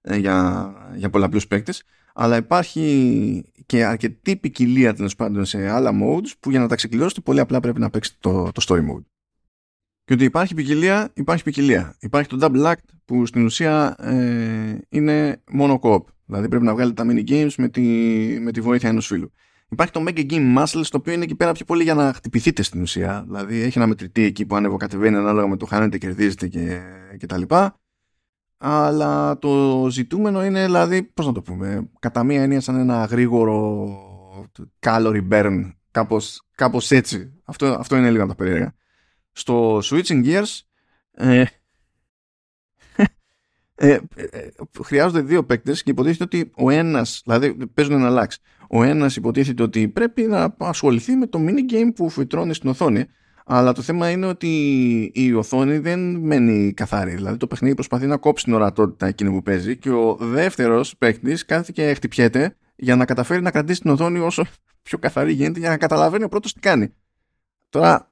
ε, 0.00 0.16
για, 0.16 0.72
για 0.94 1.10
πολλαπλούς 1.10 1.46
παίκτες. 1.46 1.84
αλλά 2.14 2.36
υπάρχει 2.36 3.44
και 3.66 3.84
αρκετή 3.84 4.36
ποικιλία 4.36 4.94
τέλος 4.94 5.16
πάντων 5.16 5.44
σε 5.44 5.68
άλλα 5.68 5.90
modes 6.02 6.32
που 6.40 6.50
για 6.50 6.60
να 6.60 6.68
τα 6.68 6.74
ξεκλειδώσετε 6.74 7.20
πολύ 7.20 7.40
απλά 7.40 7.60
πρέπει 7.60 7.80
να 7.80 7.90
παίξετε 7.90 8.16
το, 8.20 8.52
το 8.52 8.64
story 8.68 8.80
mode. 8.80 9.04
Και 10.12 10.18
ότι 10.18 10.26
υπάρχει 10.26 10.54
ποικιλία, 10.54 11.10
υπάρχει 11.14 11.42
ποικιλία. 11.42 11.96
Υπάρχει 12.00 12.28
το 12.28 12.38
double 12.40 12.64
act 12.64 12.84
που 13.04 13.26
στην 13.26 13.44
ουσία 13.44 13.94
ε, 13.98 14.78
είναι 14.88 15.42
μόνο 15.50 15.78
co-op. 15.82 16.00
Δηλαδή 16.26 16.48
πρέπει 16.48 16.64
να 16.64 16.74
βγάλετε 16.74 17.04
τα 17.04 17.12
mini 17.12 17.30
games 17.30 17.54
με 17.56 17.68
τη, 17.68 17.82
με 18.40 18.52
τη 18.52 18.60
βοήθεια 18.60 18.88
ενός 18.88 19.06
φίλου. 19.06 19.32
Υπάρχει 19.68 19.92
το 19.92 20.04
Mega 20.06 20.30
Game 20.30 20.58
Muscle, 20.58 20.82
το 20.90 20.96
οποίο 20.96 21.12
είναι 21.12 21.24
εκεί 21.24 21.34
πέρα 21.34 21.52
πιο 21.52 21.64
πολύ 21.64 21.82
για 21.82 21.94
να 21.94 22.12
χτυπηθείτε 22.12 22.62
στην 22.62 22.82
ουσία. 22.82 23.22
Δηλαδή 23.26 23.60
έχει 23.60 23.78
ένα 23.78 23.86
μετρητή 23.86 24.22
εκεί 24.22 24.46
που 24.46 24.56
ανεβοκατεβαίνει 24.56 25.16
ανάλογα 25.16 25.46
με 25.46 25.56
το 25.56 25.66
χάνετε, 25.66 25.98
κερδίζετε 25.98 26.48
και, 26.48 26.80
και 27.18 27.26
τα 27.26 27.38
λοιπά. 27.38 27.80
Αλλά 28.56 29.38
το 29.38 29.86
ζητούμενο 29.90 30.44
είναι, 30.44 30.64
δηλαδή, 30.64 31.02
πώς 31.02 31.26
να 31.26 31.32
το 31.32 31.42
πούμε, 31.42 31.90
κατά 31.98 32.24
μία 32.24 32.42
έννοια 32.42 32.60
σαν 32.60 32.76
ένα 32.76 33.04
γρήγορο 33.04 33.88
calorie 34.80 35.28
burn, 35.30 35.72
κάπως, 35.90 36.42
κάπως 36.54 36.90
έτσι. 36.90 37.32
Αυτό, 37.44 37.66
αυτό 37.66 37.96
είναι 37.96 38.10
λίγο 38.10 38.26
τα 38.26 38.34
περίεργα. 38.34 38.74
Στο 39.32 39.78
Switching 39.78 40.24
Gears 40.24 40.60
ε, 41.10 41.44
ε, 43.74 43.98
ε, 44.14 44.48
χρειάζονται 44.84 45.20
δύο 45.20 45.44
παίκτες 45.44 45.82
και 45.82 45.90
υποτίθεται 45.90 46.24
ότι 46.24 46.50
ο 46.56 46.70
ένας, 46.70 47.22
δηλαδή 47.24 47.66
παίζουν 47.66 47.94
ένα 47.94 48.06
αλλάξει. 48.06 48.40
Ο 48.68 48.82
ένας 48.82 49.16
υποτίθεται 49.16 49.62
ότι 49.62 49.88
πρέπει 49.88 50.22
να 50.22 50.54
ασχοληθεί 50.58 51.14
με 51.14 51.26
το 51.26 51.38
mini 51.42 51.72
game 51.72 51.92
που 51.94 52.08
φυτρώνει 52.08 52.54
στην 52.54 52.70
οθόνη 52.70 53.06
αλλά 53.44 53.72
το 53.72 53.82
θέμα 53.82 54.10
είναι 54.10 54.26
ότι 54.26 55.10
η 55.14 55.32
οθόνη 55.32 55.78
δεν 55.78 56.16
μένει 56.16 56.72
καθαρή. 56.72 57.14
Δηλαδή 57.14 57.36
το 57.36 57.46
παιχνίδι 57.46 57.74
προσπαθεί 57.74 58.06
να 58.06 58.16
κόψει 58.16 58.44
την 58.44 58.54
ορατότητα 58.54 59.06
εκείνη 59.06 59.30
που 59.30 59.42
παίζει 59.42 59.76
και 59.76 59.90
ο 59.90 60.16
δεύτερος 60.20 60.96
παίκτης 60.96 61.44
κάθεται 61.44 61.72
και 61.72 61.94
χτυπιέται 61.94 62.56
για 62.76 62.96
να 62.96 63.04
καταφέρει 63.04 63.42
να 63.42 63.50
κρατήσει 63.50 63.80
την 63.80 63.90
οθόνη 63.90 64.18
όσο 64.18 64.44
πιο 64.82 64.98
καθαρή 64.98 65.32
γίνεται 65.32 65.58
για 65.58 65.68
να 65.68 65.76
καταλαβαίνει 65.76 66.24
ο 66.24 66.28
πρώτος 66.28 66.52
τι 66.52 66.60
κάνει. 66.60 66.94
Τώρα 67.68 68.11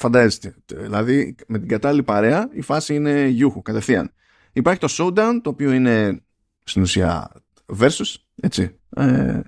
φαντάζεστε. 0.00 0.54
Δηλαδή 0.66 1.34
με 1.46 1.58
την 1.58 1.68
κατάλληλη 1.68 2.02
παρέα 2.02 2.48
η 2.52 2.60
φάση 2.60 2.94
είναι 2.94 3.26
γιούχου 3.26 3.62
κατευθείαν. 3.62 4.12
Υπάρχει 4.52 4.80
το 4.80 4.88
showdown 4.90 5.40
το 5.42 5.50
οποίο 5.50 5.72
είναι 5.72 6.20
στην 6.62 6.82
ουσία 6.82 7.32
versus 7.78 8.14
έτσι. 8.34 8.78
Ε, 8.96 9.40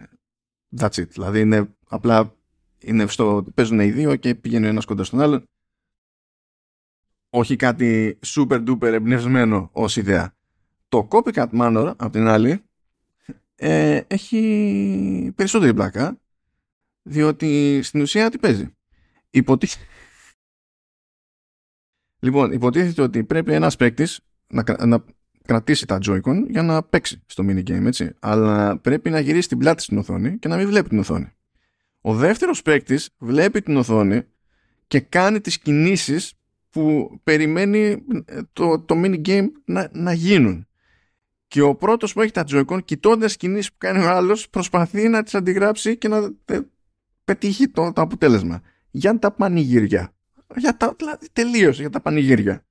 that's 0.78 0.94
it. 0.94 1.08
Δηλαδή 1.08 1.40
είναι 1.40 1.74
απλά 1.88 2.36
είναι 2.78 3.06
στο, 3.06 3.44
παίζουν 3.54 3.80
οι 3.80 3.90
δύο 3.90 4.16
και 4.16 4.34
πηγαίνει 4.34 4.66
ο 4.66 4.68
ένας 4.68 4.84
κοντά 4.84 5.04
στον 5.04 5.20
άλλον. 5.20 5.44
Όχι 7.30 7.56
κάτι 7.56 8.18
super 8.26 8.68
duper 8.68 8.82
εμπνευσμένο 8.82 9.70
ως 9.72 9.96
ιδέα. 9.96 10.36
Το 10.88 11.08
Copycat 11.10 11.48
Manor, 11.52 11.94
απ' 11.96 12.12
την 12.12 12.26
άλλη, 12.26 12.62
ε, 13.54 14.00
έχει 14.06 15.32
περισσότερη 15.34 15.74
πλάκα, 15.74 16.20
διότι 17.02 17.80
στην 17.82 18.00
ουσία 18.00 18.30
τι 18.30 18.38
παίζει; 18.38 18.76
Υποτίθεται... 19.30 19.84
Λοιπόν, 22.18 22.52
υποτίθεται 22.52 23.02
ότι 23.02 23.24
πρέπει 23.24 23.52
ένας 23.52 23.76
παίκτης 23.76 24.20
να, 24.46 24.64
να 24.86 25.04
κρατήσει 25.44 25.86
τα 25.86 25.98
Joy-Con 26.06 26.44
για 26.48 26.62
να 26.62 26.82
παίξει 26.82 27.22
στο 27.26 27.44
minigame, 27.48 27.84
έτσι. 27.86 28.14
Αλλά 28.18 28.78
πρέπει 28.78 29.10
να 29.10 29.20
γυρίσει 29.20 29.48
την 29.48 29.58
πλάτη 29.58 29.82
στην 29.82 29.98
οθόνη 29.98 30.38
και 30.38 30.48
να 30.48 30.56
μην 30.56 30.66
βλέπει 30.66 30.88
την 30.88 30.98
οθόνη. 30.98 31.32
Ο 32.00 32.14
δεύτερος 32.14 32.62
παίκτης 32.62 33.10
βλέπει 33.18 33.62
την 33.62 33.76
οθόνη 33.76 34.22
και 34.86 35.00
κάνει 35.00 35.40
τις 35.40 35.58
κινήσεις 35.58 36.32
που 36.70 37.10
περιμένει 37.24 38.04
ε, 38.24 38.40
το, 38.52 38.78
το 38.80 38.94
mini 39.04 39.26
game 39.26 39.46
να, 39.64 39.88
να 39.92 40.12
γίνουν. 40.12 40.66
Και 41.46 41.60
ο 41.60 41.74
πρώτος 41.74 42.12
που 42.12 42.20
έχει 42.20 42.32
τα 42.32 42.44
Joy-Con 42.50 42.84
κοιτώντας 42.84 43.36
κινήσεις 43.36 43.70
που 43.70 43.76
κάνει 43.78 44.04
ο 44.04 44.10
άλλος 44.10 44.48
προσπαθεί 44.50 45.08
να 45.08 45.22
τις 45.22 45.34
αντιγράψει 45.34 45.96
και 45.96 46.08
να 46.08 46.30
ε, 46.44 46.60
πετύχει 47.24 47.68
το, 47.68 47.92
το 47.92 48.00
αποτέλεσμα. 48.00 48.62
Για 48.90 49.18
τα 49.18 49.30
πανηγύρια. 49.30 50.12
Για 50.56 50.76
τα, 50.76 50.94
δηλαδή 50.98 51.28
τελείως 51.32 51.80
για 51.80 51.90
τα 51.90 52.00
πανηγύρια. 52.00 52.66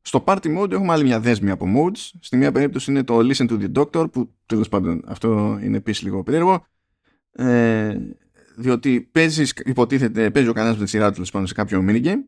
Στο 0.00 0.24
party 0.26 0.58
mode 0.58 0.72
έχουμε 0.72 0.92
άλλη 0.92 1.04
μια 1.04 1.20
δέσμη 1.20 1.50
από 1.50 1.66
modes. 1.76 2.10
Στη 2.20 2.36
μία 2.36 2.52
περίπτωση 2.52 2.90
είναι 2.90 3.02
το 3.02 3.18
listen 3.18 3.48
to 3.50 3.60
the 3.60 3.72
doctor 3.72 4.12
που 4.12 4.34
τέλος 4.46 4.68
πάντων 4.68 5.02
αυτό 5.06 5.58
είναι 5.62 5.76
επίσης 5.76 6.02
λίγο 6.02 6.22
περίεργο 6.22 6.66
ε, 7.32 7.96
διότι 8.56 9.00
παίζεις, 9.00 9.52
υποτίθεται, 9.64 10.30
παίζει 10.30 10.48
ο 10.48 10.52
κανένας 10.52 10.78
με 10.78 10.84
τη 10.84 10.90
σειρά 10.90 11.12
του 11.12 11.22
πάνω 11.32 11.46
σε 11.46 11.54
κάποιο 11.54 11.84
minigame 11.88 12.24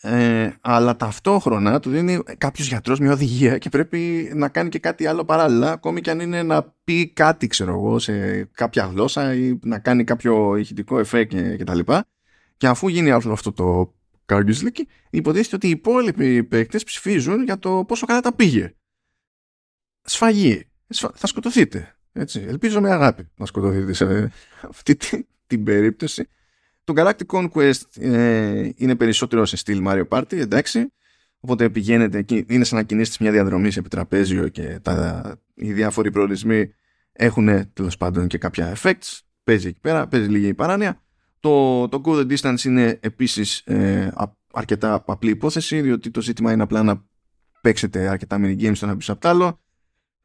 ε, 0.00 0.50
αλλά 0.60 0.96
ταυτόχρονα 0.96 1.80
του 1.80 1.90
δίνει 1.90 2.22
κάποιος 2.38 2.68
γιατρός 2.68 2.98
μια 2.98 3.12
οδηγία 3.12 3.58
και 3.58 3.68
πρέπει 3.68 4.30
να 4.34 4.48
κάνει 4.48 4.68
και 4.68 4.78
κάτι 4.78 5.06
άλλο 5.06 5.24
παράλληλα, 5.24 5.72
ακόμη 5.72 6.00
και 6.00 6.10
αν 6.10 6.20
είναι 6.20 6.42
να 6.42 6.74
πει 6.84 7.08
κάτι, 7.08 7.46
ξέρω 7.46 7.72
εγώ, 7.72 7.98
σε 7.98 8.44
κάποια 8.44 8.84
γλώσσα 8.84 9.34
ή 9.34 9.58
να 9.62 9.78
κάνει 9.78 10.04
κάποιο 10.04 10.56
ηχητικό 10.56 10.98
εφέ 10.98 11.24
και, 11.24 11.56
και 11.56 11.64
τα 11.64 11.74
λοιπά. 11.74 12.04
Και 12.58 12.66
αφού 12.66 12.88
γίνει 12.88 13.10
αυτό 13.10 13.52
το 13.52 13.94
καργκιουσλίκι, 14.24 14.88
υποτίθεται 15.10 15.56
ότι 15.56 15.66
οι 15.66 15.70
υπόλοιποι 15.70 16.44
παίκτες 16.44 16.84
ψηφίζουν 16.84 17.44
για 17.44 17.58
το 17.58 17.84
πόσο 17.84 18.06
καλά 18.06 18.20
τα 18.20 18.34
πήγε. 18.34 18.74
Σφαγή. 20.02 20.68
Θα 21.14 21.26
σκοτωθείτε. 21.26 21.96
Έτσι. 22.12 22.44
Ελπίζω 22.48 22.80
με 22.80 22.90
αγάπη 22.90 23.28
να 23.36 23.46
σκοτωθείτε 23.46 23.92
σε 23.92 24.32
αυτή 24.60 24.96
την 25.46 25.64
περίπτωση. 25.64 26.28
Το 26.84 26.92
Galactic 26.96 27.26
Conquest 27.26 27.80
ε, 28.00 28.70
είναι 28.74 28.96
περισσότερο 28.96 29.46
σε 29.46 29.56
στυλ 29.56 29.82
Mario 29.86 30.08
Party, 30.08 30.32
εντάξει. 30.32 30.92
Οπότε 31.40 31.70
πηγαίνετε 31.70 32.18
εκεί, 32.18 32.44
είναι 32.48 32.64
σαν 32.64 32.78
να 32.78 32.84
κινήσετε 32.84 33.16
μια 33.20 33.32
διαδρομή 33.32 33.70
σε 33.70 33.78
επιτραπέζιο 33.78 34.48
και 34.48 34.78
τα, 34.82 35.36
οι 35.54 35.72
διάφοροι 35.72 36.10
προορισμοί 36.10 36.74
έχουν 37.12 37.72
τέλος 37.72 37.96
πάντων 37.96 38.26
και 38.26 38.38
κάποια 38.38 38.76
effects. 38.76 39.20
Παίζει 39.44 39.68
εκεί 39.68 39.80
πέρα, 39.80 40.08
παίζει 40.08 40.28
λίγη 40.28 40.54
παράνοια. 40.54 41.02
Το, 41.40 41.88
το 41.88 42.00
Go 42.04 42.10
the 42.10 42.36
Distance 42.36 42.64
είναι 42.64 42.98
επίσης 43.00 43.58
ε, 43.58 44.12
αρκετά 44.52 45.04
απλή 45.06 45.30
υπόθεση, 45.30 45.80
διότι 45.80 46.10
το 46.10 46.20
ζήτημα 46.22 46.52
είναι 46.52 46.62
απλά 46.62 46.82
να 46.82 47.04
παίξετε 47.60 48.08
αρκετά 48.08 48.36
mini 48.40 48.60
games 48.60 48.78
το 48.78 48.86
ένα 48.86 48.96
πίσω 48.96 49.12
από 49.12 49.20
το 49.20 49.28
άλλο 49.28 49.60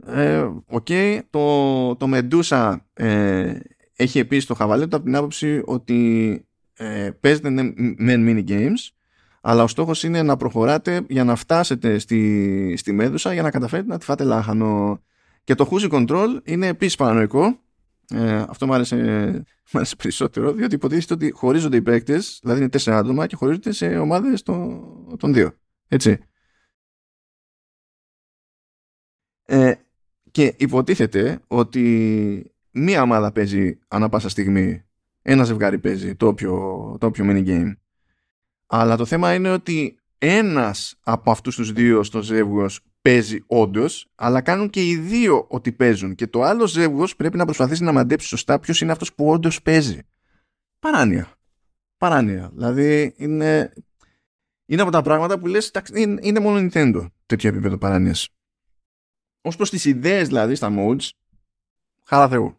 ε, 0.06 0.49
okay. 0.71 1.19
το, 1.30 1.95
το 1.95 2.10
Medusa 2.13 2.76
ε, 2.93 3.54
έχει 3.95 4.19
επίσης 4.19 4.45
το 4.45 4.54
χαβαλέτο 4.54 4.95
από 4.95 5.06
την 5.06 5.15
άποψη 5.15 5.62
ότι 5.65 6.45
ε, 6.73 7.10
παίζετε 7.19 7.49
με 7.97 8.15
mini 8.17 8.49
games 8.49 8.89
αλλά 9.41 9.63
ο 9.63 9.67
στόχος 9.67 10.04
είναι 10.04 10.23
να 10.23 10.38
προχωράτε 10.38 11.06
για 11.08 11.23
να 11.23 11.36
φτάσετε 11.36 11.97
στη, 11.97 12.73
στη 12.78 12.97
Medusa 13.02 13.34
για 13.34 13.41
να 13.41 13.52
καταφέρετε 13.52 13.88
να 13.89 13.97
τη 13.97 14.06
φάτε 14.06 14.23
λάχανο 14.23 15.02
και 15.43 15.56
το 15.56 15.69
Who's 15.71 15.91
Control 15.91 16.28
είναι 16.43 16.67
επίσης 16.67 16.95
παρανοϊκό 16.95 17.60
ε, 18.13 18.45
αυτό 18.49 18.65
μου 18.65 18.73
άρεσε, 18.73 19.43
άρεσε 19.71 19.95
περισσότερο 19.95 20.52
διότι 20.52 20.76
υποτίθεται 20.76 21.13
ότι 21.13 21.32
χωρίζονται 21.32 21.78
οι 21.78 21.82
παίκτες 21.82 22.39
δηλαδή 22.41 22.60
είναι 22.60 22.69
τέσσερα 22.69 22.97
άτομα 22.97 23.28
και 23.28 23.36
χωρίζονται 23.36 23.71
σε 23.71 23.97
ομάδες 23.97 24.43
των, 24.43 24.82
των 25.17 25.34
δύο 25.34 25.54
έτσι 25.88 26.19
ε, 29.45 29.73
και 30.32 30.56
υποτίθεται 30.58 31.39
ότι 31.47 32.54
μία 32.71 33.02
ομάδα 33.02 33.32
παίζει 33.32 33.80
ανά 33.88 34.10
πάσα 34.10 34.30
στιγμή, 34.30 34.84
ένα 35.21 35.43
ζευγάρι 35.43 35.80
παίζει 35.80 36.15
το 36.15 36.28
όποιο, 36.28 36.52
το 36.99 37.06
όποιο 37.06 37.26
mini 37.28 37.47
game. 37.47 37.73
Αλλά 38.65 38.97
το 38.97 39.06
θέμα 39.06 39.34
είναι 39.34 39.49
ότι 39.49 39.99
ένας 40.17 40.99
από 41.04 41.32
αυτούς 41.32 41.56
τους 41.56 41.71
δύο 41.71 42.04
στο 42.04 42.21
ζεύγος 42.21 42.80
παίζει 43.04 43.44
όντως, 43.48 44.12
αλλά 44.16 44.42
κάνουν 44.42 44.70
και 44.70 44.88
οι 44.88 44.98
δύο 44.98 45.46
ότι 45.50 45.72
παίζουν. 45.72 46.16
Και 46.16 46.28
το 46.28 46.42
άλλο 46.42 46.68
ζεύγος 46.68 47.16
πρέπει 47.16 47.38
να 47.38 47.46
προσπαθήσει 47.46 47.84
να 47.84 47.92
μαντέψει 47.92 48.28
σωστά 48.28 48.60
ποιος 48.60 48.82
είναι 48.82 48.92
αυτός 48.92 49.13
που 49.13 49.30
όντως 49.30 49.62
παίζει. 49.62 50.00
Παράνοια. 50.80 51.32
Παράνοια. 51.98 52.50
Δηλαδή 52.54 53.13
είναι, 53.18 53.74
είναι 54.66 54.82
από 54.82 54.92
τα 54.92 55.02
πράγματα 55.02 55.39
που 55.39 55.48
λες 55.48 55.72
είναι, 55.94 56.20
είναι 56.24 56.39
μόνο 56.39 56.68
Nintendo 56.72 57.12
τέτοιο 57.26 57.50
επίπεδο 57.50 57.78
παράνοιας. 57.78 58.30
Ως 59.42 59.56
προς 59.56 59.70
τις 59.70 59.86
ιδέες 59.86 60.28
δηλαδή 60.28 60.56
στα 60.56 60.74
modes, 60.78 61.10
χαρά 62.04 62.30
Θεού. 62.30 62.58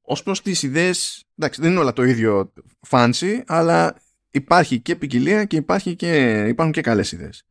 Ως 0.00 0.22
προς 0.22 0.42
τις 0.42 0.62
ιδέες, 0.62 1.24
εντάξει 1.38 1.60
δεν 1.60 1.70
είναι 1.70 1.80
όλα 1.80 1.92
το 1.92 2.02
ίδιο 2.02 2.52
fancy, 2.88 3.42
αλλά 3.46 3.96
υπάρχει 4.30 4.80
και 4.80 4.96
ποικιλία 4.96 5.44
και, 5.44 5.56
υπάρχει 5.56 5.96
και 5.96 6.44
υπάρχουν 6.48 6.72
και 6.72 6.80
καλές 6.80 7.12
ιδέες. 7.12 7.44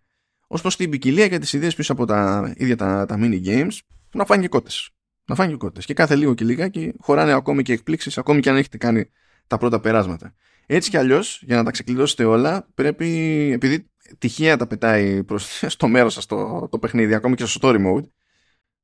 Ως 0.52 0.62
προς 0.62 0.76
την 0.76 0.90
ποικιλία 0.90 1.28
και 1.28 1.38
τις 1.38 1.54
ιδέες 1.54 1.76
πίσω 1.76 1.94
από 1.94 2.06
τα 2.06 2.52
ίδια 2.58 2.76
τα, 2.76 3.06
τα 3.06 3.18
mini 3.20 3.46
games, 3.46 3.78
να 4.12 4.26
φάνε 4.26 4.42
και 4.42 4.48
κότες. 4.48 4.90
Να 5.26 5.36
φάνε 5.36 5.52
και 5.52 5.58
κότες. 5.58 5.86
Και 5.86 5.94
κάθε 5.94 6.16
λίγο 6.16 6.34
και 6.34 6.46
λιγάκι 6.46 6.94
χωράνε 7.00 7.34
ακόμη 7.34 7.64
και 7.64 7.74
εκπλήξεις, 7.74 8.18
ακόμη 8.18 8.40
και 8.40 8.50
αν 8.50 8.58
έχετε 8.58 8.78
κάνει 8.78 9.10
τα 9.48 9.58
πρώτα 9.58 9.80
περάσματα. 9.80 10.36
Έτσι 10.66 10.90
κι 10.90 10.98
αλλιώς, 10.98 11.42
για 11.46 11.56
να 11.56 11.64
τα 11.64 11.72
ξεκλειδώσετε 11.72 12.24
όλα, 12.24 12.68
πρέπει, 12.74 13.08
επειδή 13.54 13.90
τυχαία 14.18 14.58
τα 14.58 14.68
πετάει 14.68 15.24
προς, 15.24 15.64
στο 15.76 15.88
μέρος 15.88 16.14
σας 16.14 16.26
το, 16.26 16.68
το 16.72 16.80
παιχνίδι, 16.80 17.14
ακόμη 17.14 17.36
και 17.36 17.46
στο 17.46 17.70
story 17.70 17.78
mode, 17.78 18.04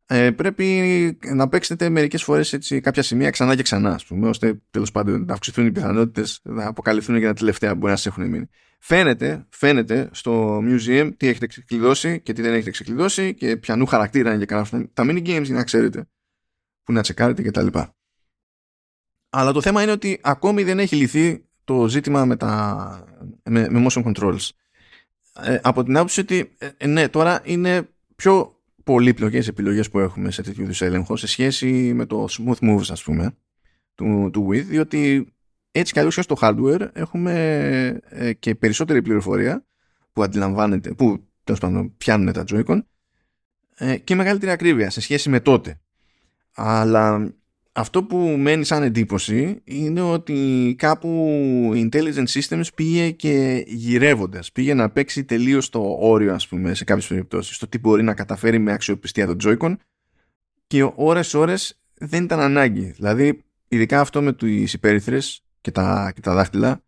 ε, 0.07 0.31
πρέπει 0.31 1.17
να 1.33 1.49
παίξετε 1.49 1.89
μερικές 1.89 2.23
φορές 2.23 2.53
έτσι, 2.53 2.81
κάποια 2.81 3.03
σημεία 3.03 3.29
ξανά 3.29 3.55
και 3.55 3.63
ξανά, 3.63 3.93
ας 3.93 4.05
πούμε, 4.05 4.29
ώστε 4.29 4.61
τέλος 4.71 4.91
πάντων 4.91 5.25
να 5.25 5.33
αυξηθούν 5.33 5.65
οι 5.65 5.71
πιθανότητες 5.71 6.39
να 6.43 6.67
αποκαλυφθούν 6.67 7.17
για 7.17 7.27
τα 7.27 7.33
τελευταία 7.33 7.71
που 7.71 7.77
μπορεί 7.77 7.91
να 7.91 7.97
σας 7.97 8.05
έχουν 8.05 8.29
μείνει. 8.29 8.49
Φαίνεται, 8.79 9.45
φαίνεται 9.49 10.09
στο 10.11 10.57
museum 10.57 11.11
τι 11.17 11.27
έχετε 11.27 11.47
ξεκλειδώσει 11.47 12.21
και 12.21 12.33
τι 12.33 12.41
δεν 12.41 12.53
έχετε 12.53 12.71
ξεκλειδώσει 12.71 13.33
και 13.33 13.57
πιανού 13.57 13.85
χαρακτήρα 13.85 14.29
είναι 14.29 14.39
και 14.39 14.45
καλά 14.45 14.67
τα 14.93 15.03
mini 15.07 15.27
games 15.27 15.43
για 15.43 15.55
να 15.55 15.63
ξέρετε. 15.63 16.07
που 16.83 16.93
να 16.93 17.01
τσεκάρετε 17.01 17.41
κτλ. 17.41 17.67
Αλλά 19.29 19.51
το 19.51 19.61
θέμα 19.61 19.81
είναι 19.81 19.91
ότι 19.91 20.19
ακόμη 20.23 20.63
δεν 20.63 20.79
έχει 20.79 20.95
λυθεί 20.95 21.45
το 21.63 21.87
ζήτημα 21.87 22.25
με, 22.25 22.35
τα, 22.35 23.03
με, 23.43 23.69
με 23.69 23.85
motion 23.89 24.03
controls. 24.03 24.49
Ε, 25.43 25.59
από 25.61 25.83
την 25.83 25.97
άποψη 25.97 26.19
ότι 26.19 26.55
ε, 26.77 26.87
ναι, 26.87 27.09
τώρα 27.09 27.41
είναι 27.43 27.89
πιο 28.15 28.54
πολύπλοκες 28.86 29.48
επιλογές 29.48 29.89
που 29.89 30.00
έχουμε 30.00 30.32
σε 30.32 30.41
τέτοιου 30.41 30.63
είδους 30.63 30.82
έλεγχο 30.82 31.15
σε 31.15 31.28
σχέση 31.28 31.93
με 31.93 32.06
το 32.06 32.28
smooth 32.30 32.69
moves 32.69 32.89
ας 32.89 33.04
πούμε 33.04 33.36
του, 33.95 34.30
του 34.34 34.48
With 34.50 34.63
διότι 34.63 35.34
έτσι 35.71 35.93
κι 35.93 36.00
αλλιώς 36.00 36.13
στο 36.13 36.36
hardware 36.41 36.88
έχουμε 36.93 38.02
ε, 38.10 38.34
και 38.34 38.56
περισσότερη 38.56 39.02
πληροφορία 39.02 39.65
που 40.13 40.24
αντιλαμβάνεται, 40.24 40.93
που 40.93 41.28
τέλος 41.43 41.60
πάντων 41.60 41.98
πιάνουν 41.98 42.34
τα 42.34 42.43
Joy-Con 42.52 42.80
ε, 43.76 43.98
και 43.98 44.15
μεγαλύτερη 44.15 44.52
ακρίβεια 44.52 44.89
σε 44.89 45.02
σχέση 45.02 45.30
με 45.30 45.39
τότε. 45.39 45.80
Αλλά 46.54 47.34
αυτό 47.77 48.03
που 48.03 48.17
μένει 48.17 48.63
σαν 48.63 48.83
εντύπωση 48.83 49.61
είναι 49.63 50.01
ότι 50.01 50.75
κάπου 50.77 51.09
η 51.75 51.89
Intelligent 51.91 52.25
Systems 52.27 52.63
πήγε 52.75 53.11
και 53.11 53.63
γυρεύοντας. 53.67 54.51
Πήγε 54.51 54.73
να 54.73 54.89
παίξει 54.89 55.23
τελείως 55.23 55.69
το 55.69 55.97
όριο 55.99 56.33
ας 56.33 56.47
πούμε 56.47 56.73
σε 56.73 56.83
κάποιες 56.83 57.07
περιπτώσεις 57.07 57.57
το 57.57 57.67
τι 57.67 57.79
μπορεί 57.79 58.03
να 58.03 58.13
καταφέρει 58.13 58.59
με 58.59 58.71
αξιοπιστία 58.73 59.27
το 59.27 59.35
Joy-Con 59.43 59.75
και 60.67 60.91
ώρες 60.95 61.33
ώρες 61.33 61.81
δεν 61.93 62.23
ήταν 62.23 62.39
ανάγκη. 62.39 62.85
Δηλαδή 62.85 63.43
ειδικά 63.67 63.99
αυτό 63.99 64.21
με 64.21 64.33
τις 64.33 64.73
υπέρυθρες 64.73 65.43
και 65.61 65.71
τα, 65.71 66.11
και 66.15 66.21
τα 66.21 66.33
δάχτυλα 66.33 66.83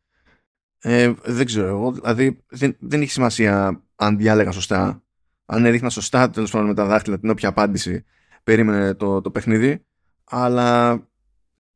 ε, 0.79 1.13
δεν 1.23 1.45
ξέρω 1.45 1.67
εγώ 1.67 1.91
δηλαδή 1.91 2.43
δεν, 2.49 2.75
δεν 2.79 3.01
έχει 3.01 3.11
σημασία 3.11 3.83
αν 3.95 4.17
διάλεγα 4.17 4.51
σωστά. 4.51 5.03
Αν 5.45 5.65
έδειχνα 5.65 5.89
σωστά 5.89 6.29
τέλος 6.29 6.51
πάντων 6.51 6.67
με 6.67 6.73
τα 6.73 6.85
δάχτυλα 6.85 7.19
την 7.19 7.29
όποια 7.29 7.49
απάντηση 7.49 8.05
περίμενε 8.43 8.93
το, 8.93 9.21
το 9.21 9.31
παιχνίδι 9.31 9.86
αλλά 10.29 10.93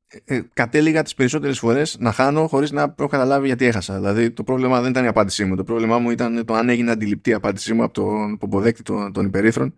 ε, 0.08 0.36
ε, 0.36 0.42
κατέληγα 0.54 1.04
τις 1.04 1.14
περισσότερες 1.14 1.60
φορές 1.60 1.98
να 2.00 2.12
χάνω 2.12 2.48
χωρίς 2.48 2.72
να 2.72 2.82
έχω 2.82 3.08
καταλάβει 3.08 3.48
γιατί 3.48 3.66
έχασα. 3.66 3.96
Δηλαδή 3.96 4.32
το 4.32 4.44
πρόβλημα 4.44 4.82
δεν 4.82 4.90
ήταν 4.90 5.04
η 5.04 5.08
απάντησή 5.08 5.46
μου. 5.46 5.56
Το 5.56 5.64
πρόβλημά 5.64 6.00
μου 6.00 6.10
ήταν 6.10 6.46
το 6.46 6.54
αν 6.54 6.70
έγινε 6.70 6.92
αντιληπτή 6.92 7.30
η 7.30 7.34
απάντησή 7.34 7.74
μου 7.74 7.84
από 7.84 7.94
τον 7.94 8.38
πομποδέκτη 8.38 8.84
των, 8.84 9.14
των 9.14 9.26
υπερήθρων 9.26 9.74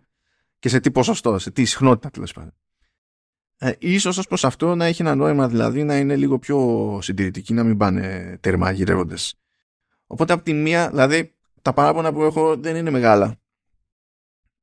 και 0.58 0.68
σε 0.68 0.80
τι 0.80 0.90
ποσοστό, 0.90 1.38
σε 1.38 1.50
τι 1.50 1.64
συχνότητα 1.64 2.10
τέλος 2.10 2.32
πάντων. 2.32 2.52
Ε, 3.58 3.72
ίσως 3.78 4.18
ως 4.18 4.26
προς 4.26 4.44
αυτό 4.44 4.74
να 4.74 4.84
έχει 4.84 5.02
ένα 5.02 5.14
νόημα 5.14 5.48
δηλαδή 5.48 5.84
να 5.84 5.96
είναι 5.96 6.16
λίγο 6.16 6.38
πιο 6.38 6.98
συντηρητικοί, 7.02 7.54
να 7.54 7.64
μην 7.64 7.76
πάνε 7.76 8.36
τέρμα 8.40 8.70
γυρεύοντες. 8.70 9.34
Οπότε 10.06 10.32
από 10.32 10.42
τη 10.42 10.52
μία, 10.52 10.88
δηλαδή 10.88 11.34
τα 11.62 11.72
παράπονα 11.72 12.12
που 12.12 12.22
έχω 12.22 12.56
δεν 12.56 12.76
είναι 12.76 12.90
μεγάλα 12.90 13.38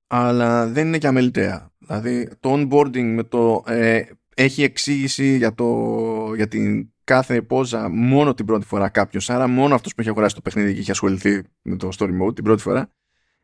αλλά 0.07 0.67
δεν 0.67 0.87
είναι 0.87 0.97
και 0.97 1.07
αμεληταία. 1.07 1.70
Δηλαδή 1.91 2.29
το 2.39 2.53
onboarding 2.53 3.13
με 3.15 3.23
το 3.23 3.63
ε, 3.67 4.01
έχει 4.35 4.63
εξήγηση 4.63 5.37
για, 5.37 5.53
το, 5.53 6.33
για 6.35 6.47
την 6.47 6.91
κάθε 7.03 7.41
πόζα 7.41 7.89
μόνο 7.89 8.33
την 8.33 8.45
πρώτη 8.45 8.65
φορά 8.65 8.89
κάποιος. 8.89 9.29
Άρα 9.29 9.47
μόνο 9.47 9.75
αυτός 9.75 9.93
που 9.95 10.01
έχει 10.01 10.09
αγοράσει 10.09 10.35
το 10.35 10.41
παιχνίδι 10.41 10.73
και 10.73 10.79
έχει 10.79 10.91
ασχοληθεί 10.91 11.41
με 11.61 11.75
το 11.75 11.89
story 11.97 12.21
mode 12.21 12.35
την 12.35 12.43
πρώτη 12.43 12.61
φορά 12.61 12.91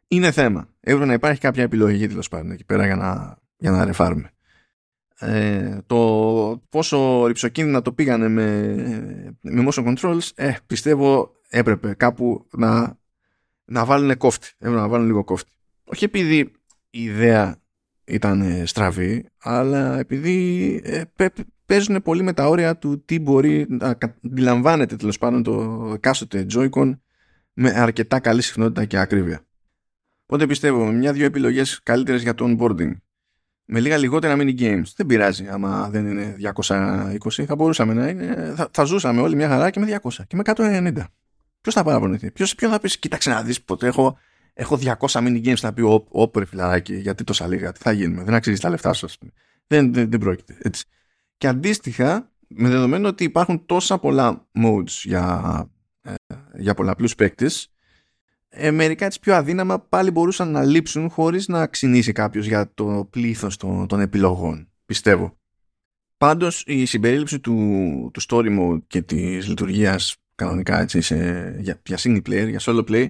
είναι 0.08 0.32
θέμα. 0.32 0.70
Έπρεπε 0.80 1.06
να 1.06 1.14
υπάρχει 1.14 1.40
κάποια 1.40 1.64
επιλογή 1.64 2.08
τέλος 2.08 2.28
πάντων 2.28 2.52
εκεί 2.52 2.66
πέρα 2.66 2.86
για 2.86 2.96
να, 2.96 3.38
για 3.58 3.72
να 3.72 3.86
ρεφάρουμε. 3.86 4.32
Ε, 5.20 5.78
το 5.86 6.64
πόσο 6.70 7.26
ρηψοκίνδυνα 7.26 7.82
το 7.82 7.92
πήγανε 7.92 8.28
με, 8.28 8.76
με 9.42 9.68
motion 9.70 9.94
controls 9.94 10.30
ε, 10.36 10.54
πιστεύω 10.68 11.32
έπρεπε 11.50 11.94
κάπου 11.94 12.48
να, 12.52 13.00
να 13.66 13.86
βάλουν 13.86 14.18
κόφτη. 14.18 14.48
Έπρεπε 14.58 14.80
να 14.80 14.88
βάλουν 14.88 15.06
λίγο 15.06 15.24
κόφτη. 15.24 15.52
Όχι 15.84 16.04
επειδή 16.04 16.38
η 16.90 17.04
ιδέα 17.04 17.62
ήταν 18.08 18.42
ε, 18.42 18.66
στραβή, 18.66 19.26
αλλά 19.38 20.00
επειδή 20.00 20.82
ε, 20.84 21.02
παίζουν 21.66 22.02
πολύ 22.02 22.24
με 22.24 22.34
τα 22.34 22.48
όρια 22.48 22.78
του 22.78 23.06
τι 23.06 23.20
μπορεί 23.20 23.66
να 23.70 23.98
αντιλαμβάνεται 24.22 24.96
τέλος 24.96 25.18
πάντων 25.18 25.44
το 25.44 25.92
εκάστοτε 25.94 26.46
Joy-Con 26.54 26.98
με 27.54 27.70
αρκετά 27.70 28.20
καλή 28.20 28.42
συχνότητα 28.42 28.86
και 28.86 28.98
ακρίβεια. 28.98 29.42
Οπότε 30.24 30.46
πιστεύω 30.46 30.86
με 30.86 30.92
μια-δυο 30.92 31.26
επιλογές 31.26 31.80
καλύτερες 31.84 32.22
για 32.22 32.34
το 32.34 32.46
onboarding 32.46 32.92
με 33.66 33.80
λίγα 33.80 33.98
λιγότερα 33.98 34.36
mini 34.38 34.60
games. 34.60 34.84
Δεν 34.96 35.06
πειράζει 35.06 35.48
άμα 35.48 35.90
δεν 35.90 36.08
είναι 36.08 36.36
220. 36.66 37.46
Θα 37.46 37.56
μπορούσαμε 37.56 37.94
να 37.94 38.08
είναι. 38.08 38.54
Θα, 38.56 38.70
θα 38.72 38.84
ζούσαμε 38.84 39.22
όλοι 39.22 39.36
μια 39.36 39.48
χαρά 39.48 39.70
και 39.70 39.80
με 39.80 40.00
200 40.04 40.10
και 40.28 40.36
με 40.36 40.42
190. 40.46 40.94
Ποιος 41.62 41.76
θα 41.76 41.84
παραπονηθεί, 41.84 42.32
ποιος 42.32 42.56
θα 42.58 42.80
πεις, 42.80 42.98
κοίταξε 42.98 43.30
να 43.30 43.42
δεις 43.44 43.62
ποτέ 43.62 43.88
έχω 43.88 44.18
έχω 44.58 44.80
200 44.82 44.96
mini 45.08 45.46
games 45.46 45.60
να 45.62 45.74
πει 45.74 45.82
όπερ 46.10 46.46
φιλαράκι, 46.46 46.96
γιατί 46.96 47.24
τόσα 47.24 47.48
λίγα, 47.48 47.72
τι 47.72 47.80
θα 47.82 47.92
γίνουμε, 47.92 48.24
δεν 48.24 48.34
αξίζει 48.34 48.62
τα 48.62 48.70
λεφτά 48.70 48.94
σου. 48.94 49.08
Δεν, 49.68 49.94
δεν, 49.94 50.10
δεν 50.10 50.20
πρόκειται. 50.20 50.58
Έτσι. 50.62 50.86
Και 51.38 51.48
αντίστοιχα, 51.48 52.32
με 52.48 52.70
δεδομένο 52.70 53.08
ότι 53.08 53.24
υπάρχουν 53.24 53.66
τόσα 53.66 53.98
πολλά 53.98 54.48
modes 54.64 54.90
για, 55.04 55.70
ε, 56.02 56.14
για 56.58 56.74
πολλαπλούς 56.74 57.16
παίκτες, 57.16 57.72
ε, 58.50 58.72
μερικά 58.72 59.06
έτσι 59.06 59.20
πιο 59.20 59.36
αδύναμα 59.36 59.80
πάλι 59.80 60.12
μπορούσαν 60.12 60.52
να 60.52 60.64
λείψουν 60.64 61.10
χωρίς 61.10 61.48
να 61.48 61.68
ξυνήσει 61.68 62.12
κάποιος 62.12 62.46
για 62.46 62.72
το 62.74 63.08
πλήθος 63.10 63.58
των, 63.58 63.88
των 63.88 64.00
επιλογών, 64.00 64.72
πιστεύω. 64.86 65.38
Πάντως 66.18 66.64
η 66.66 66.86
συμπερίληψη 66.86 67.40
του, 67.40 67.56
του 68.14 68.22
story 68.28 68.60
mode 68.60 68.82
και 68.88 69.02
της 69.02 69.48
λειτουργίας 69.48 70.16
κανονικά 70.36 70.80
έτσι, 70.80 71.02
σε, 71.02 71.16
για, 71.60 71.82
για 71.86 71.98
single 72.00 72.22
player, 72.28 72.48
για 72.50 72.60
solo 72.62 72.84
play 72.90 73.08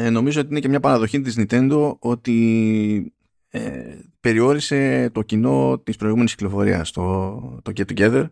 ε, 0.00 0.10
νομίζω 0.10 0.40
ότι 0.40 0.50
είναι 0.50 0.60
και 0.60 0.68
μια 0.68 0.80
παραδοχή 0.80 1.20
της 1.20 1.36
Nintendo 1.38 1.98
ότι 1.98 3.12
ε, 3.48 3.98
περιόρισε 4.20 5.10
το 5.12 5.22
κοινό 5.22 5.78
της 5.78 5.96
προηγούμενης 5.96 6.34
κυκλοφορίας 6.34 6.90
το, 6.90 7.60
το 7.62 7.72
Get 7.76 7.84
Together. 7.92 8.26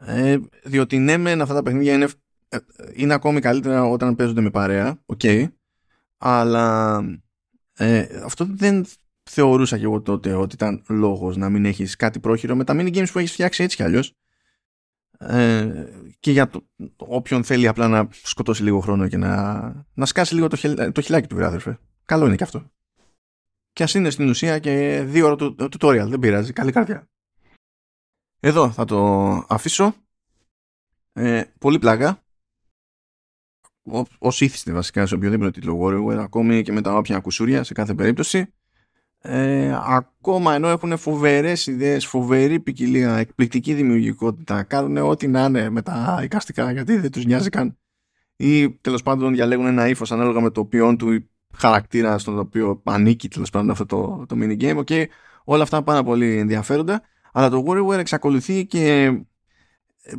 Ε, 0.00 0.38
διότι 0.64 0.98
ναι 0.98 1.16
μεν 1.16 1.40
αυτά 1.40 1.54
τα 1.54 1.62
παιχνίδια 1.62 1.94
είναι, 1.94 2.08
ε, 2.48 2.58
είναι 2.94 3.14
ακόμη 3.14 3.40
καλύτερα 3.40 3.84
όταν 3.84 4.16
παίζονται 4.16 4.40
με 4.40 4.50
παρέα 4.50 5.02
OK 5.06 5.20
okay, 5.22 5.46
αλλά 6.18 6.98
ε, 7.76 8.20
αυτό 8.24 8.46
δεν 8.48 8.86
θεωρούσα 9.30 9.78
και 9.78 9.84
εγώ 9.84 10.00
τότε 10.00 10.32
ότι 10.32 10.54
ήταν 10.54 10.82
λόγος 10.88 11.36
να 11.36 11.50
μην 11.50 11.64
έχεις 11.64 11.96
κάτι 11.96 12.20
πρόχειρο 12.20 12.56
με 12.56 12.64
τα 12.64 12.74
mini 12.76 12.96
games 12.96 13.10
που 13.12 13.18
έχεις 13.18 13.32
φτιάξει 13.32 13.62
έτσι 13.62 13.76
κι 13.76 13.82
αλλιώς 13.82 14.12
ε, 15.18 15.86
και 16.20 16.30
για 16.30 16.48
το, 16.48 16.66
όποιον 16.96 17.44
θέλει 17.44 17.68
απλά 17.68 17.88
να 17.88 18.08
σκοτώσει 18.10 18.62
λίγο 18.62 18.80
χρόνο 18.80 19.08
και 19.08 19.16
να, 19.16 19.86
να 19.94 20.06
σκάσει 20.06 20.34
λίγο 20.34 20.48
το, 20.48 20.56
χελ, 20.56 20.92
το 20.92 21.00
χιλάκι 21.00 21.26
του 21.26 21.36
βράδερφε. 21.36 21.78
Καλό 22.04 22.26
είναι 22.26 22.36
και 22.36 22.44
αυτό. 22.44 22.70
Και 23.72 23.82
ας 23.82 23.94
είναι 23.94 24.10
στην 24.10 24.28
ουσία 24.28 24.58
και 24.58 25.02
δύο 25.06 25.26
ώρα 25.26 25.36
το, 25.36 25.54
tutorial, 25.58 26.06
δεν 26.08 26.18
πειράζει, 26.18 26.52
καλή 26.52 26.72
καρδιά. 26.72 27.08
Εδώ 28.40 28.70
θα 28.70 28.84
το 28.84 29.32
αφήσω. 29.48 29.94
Ε, 31.12 31.44
πολύ 31.58 31.78
πλάγα. 31.78 32.24
Ω 34.18 34.28
ήθιστε 34.28 34.72
βασικά 34.72 35.06
σε 35.06 35.14
οποιοδήποτε 35.14 35.50
τίτλο 35.50 35.80
Warrior, 35.82 36.16
ακόμη 36.18 36.62
και 36.62 36.72
με 36.72 36.80
τα 36.80 36.96
όποια 36.96 37.20
κουσούρια 37.20 37.64
σε 37.64 37.74
κάθε 37.74 37.94
περίπτωση 37.94 38.54
ε, 39.26 39.78
ακόμα 39.86 40.54
ενώ 40.54 40.68
έχουν 40.68 40.96
φοβερές 40.96 41.66
ιδέες, 41.66 42.06
φοβερή 42.06 42.60
ποικιλία, 42.60 43.16
εκπληκτική 43.16 43.74
δημιουργικότητα, 43.74 44.62
κάνουν 44.62 44.96
ό,τι 44.96 45.26
να 45.28 45.44
είναι 45.44 45.70
με 45.70 45.82
τα 45.82 46.20
εικαστικά 46.22 46.72
γιατί 46.72 46.96
δεν 46.96 47.10
τους 47.10 47.24
νοιάζει 47.24 47.48
καν 47.48 47.76
ή 48.36 48.70
τέλος 48.70 49.02
πάντων 49.02 49.34
διαλέγουν 49.34 49.66
ένα 49.66 49.88
ύφος 49.88 50.12
ανάλογα 50.12 50.40
με 50.40 50.50
το 50.50 50.64
ποιόν 50.64 50.96
του 50.96 51.28
χαρακτήρα 51.54 52.18
στον 52.18 52.38
οποίο 52.38 52.82
ανήκει 52.84 53.28
τέλος 53.28 53.50
πάντων 53.50 53.70
αυτό 53.70 53.86
το, 53.86 54.24
το 54.28 54.36
mini 54.38 54.60
game. 54.60 54.84
Okay, 54.84 55.04
όλα 55.44 55.62
αυτά 55.62 55.82
πάρα 55.82 56.02
πολύ 56.02 56.36
ενδιαφέροντα, 56.36 57.02
αλλά 57.32 57.50
το 57.50 57.64
WarioWare 57.66 57.98
εξακολουθεί 57.98 58.66
και 58.66 59.12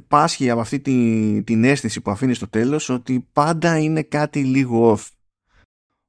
πάσχει 0.08 0.50
από 0.50 0.62
αυτή 0.62 0.80
τη, 0.80 1.43
την 1.43 1.63
αίσθηση 1.63 2.02
που 2.02 2.12
αφήνει 2.12 2.34
στο 2.34 2.48
τέλος 2.48 2.89
ότι 2.89 3.28
πάντα 3.34 3.78
είναι 3.78 4.04
κάτι 4.04 4.43
λίγο 4.43 4.93
off. 4.93 5.08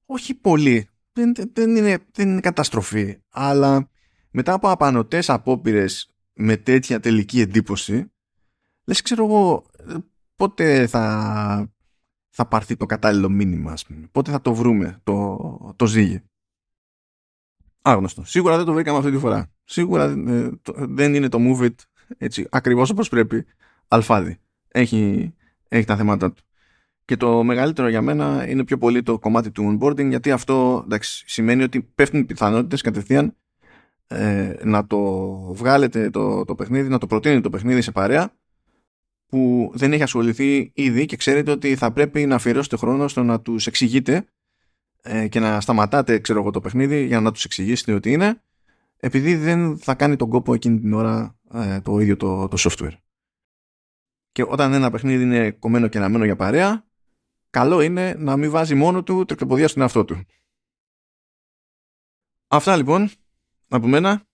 Όχι 0.06 0.34
πολύ, 0.34 0.88
δεν, 1.18 1.50
δεν, 1.52 1.76
είναι, 1.76 1.98
δεν 2.12 2.28
είναι 2.28 2.40
καταστροφή. 2.40 3.18
Αλλά 3.28 3.90
μετά 4.31 4.52
από 4.52 4.70
απανοτές 4.70 5.31
απόπειρες 5.31 6.12
με 6.33 6.57
τέτοια 6.57 7.00
τελική 7.00 7.40
εντύπωση, 7.40 8.12
λες 8.85 9.02
ξέρω 9.02 9.24
εγώ 9.24 9.64
πότε 10.37 10.87
θα, 10.87 11.72
θα 12.28 12.46
πάρθει 12.46 12.76
το 12.76 12.87
κατάλληλο 12.87 13.28
μήνυμα, 13.28 13.72
ας 13.72 13.87
πούμε. 13.87 14.09
Πότε 14.12 14.31
θα 14.31 14.40
το 14.40 14.54
βρούμε, 14.54 15.00
το, 15.04 15.74
το 15.76 15.87
ζύγι. 15.87 16.22
Άγνωστο. 17.83 18.24
Σίγουρα 18.24 18.57
δεν 18.57 18.64
το 18.64 18.72
βρήκαμε 18.72 18.98
αυτή 18.98 19.11
τη 19.11 19.18
φορά. 19.18 19.50
Σίγουρα 19.64 20.04
ε, 20.04 20.50
δεν 20.74 21.14
είναι 21.14 21.28
το 21.28 21.38
move 21.40 21.64
it 21.64 21.74
έτσι, 22.18 22.46
ακριβώς 22.50 22.90
όπως 22.90 23.09
πρέπει 23.09 23.44
αλφάδι. 23.88 24.38
Έχει, 24.68 25.33
έχει 25.68 25.85
τα 25.85 25.96
θέματα 25.96 26.33
του. 26.33 26.42
Και 27.08 27.16
το 27.16 27.42
μεγαλύτερο 27.42 27.88
για 27.88 28.02
μένα 28.02 28.48
είναι 28.48 28.64
πιο 28.64 28.78
πολύ 28.78 29.02
το 29.02 29.18
κομμάτι 29.18 29.50
του 29.50 29.78
onboarding, 29.80 30.08
γιατί 30.08 30.30
αυτό 30.30 30.82
εντάξει, 30.84 31.24
σημαίνει 31.26 31.62
ότι 31.62 31.82
πέφτουν 31.82 32.20
οι 32.20 32.24
πιθανότητες 32.24 32.80
κατευθείαν 32.80 33.36
ε, 34.06 34.54
να 34.62 34.86
το 34.86 35.00
βγάλετε 35.54 36.10
το, 36.10 36.44
το 36.44 36.54
παιχνίδι, 36.54 36.88
να 36.88 36.98
το 36.98 37.06
προτείνετε 37.06 37.40
το 37.40 37.50
παιχνίδι 37.50 37.80
σε 37.80 37.92
παρέα 37.92 38.32
που 39.26 39.70
δεν 39.74 39.92
έχει 39.92 40.02
ασχοληθεί 40.02 40.70
ήδη 40.74 41.06
και 41.06 41.16
ξέρετε 41.16 41.50
ότι 41.50 41.76
θα 41.76 41.92
πρέπει 41.92 42.26
να 42.26 42.34
αφιερώσετε 42.34 42.76
χρόνο 42.76 43.08
στο 43.08 43.22
να 43.22 43.40
τους 43.40 43.66
εξηγείτε 43.66 44.26
ε, 45.02 45.28
και 45.28 45.40
να 45.40 45.60
σταματάτε 45.60 46.18
ξέρω 46.18 46.40
εγώ 46.40 46.50
το 46.50 46.60
παιχνίδι 46.60 47.04
για 47.04 47.20
να 47.20 47.32
τους 47.32 47.44
εξηγήσετε 47.44 47.92
ότι 47.92 48.12
είναι 48.12 48.42
επειδή 48.96 49.36
δεν 49.36 49.78
θα 49.78 49.94
κάνει 49.94 50.16
τον 50.16 50.28
κόπο 50.28 50.54
εκείνη 50.54 50.80
την 50.80 50.92
ώρα 50.92 51.38
ε, 51.54 51.80
το 51.80 51.98
ίδιο 51.98 52.16
το, 52.16 52.48
το 52.48 52.56
software. 52.58 52.96
Και 54.32 54.44
όταν 54.46 54.72
ένα 54.72 54.90
παιχνίδι 54.90 55.22
είναι 55.22 55.50
κομμένο 55.50 55.88
και 55.88 55.98
αναμένο 55.98 56.24
για 56.24 56.36
παρέα, 56.36 56.86
καλό 57.50 57.80
είναι 57.80 58.14
να 58.18 58.37
μην 58.37 58.50
βάζει 58.50 58.74
μόνο 58.74 59.02
του 59.02 59.24
τρικτοποδία 59.24 59.68
στον 59.68 59.82
εαυτό 59.82 60.04
του. 60.04 60.24
Αυτά 62.48 62.76
λοιπόν 62.76 63.11
από 63.68 63.87
μένα. 63.87 64.26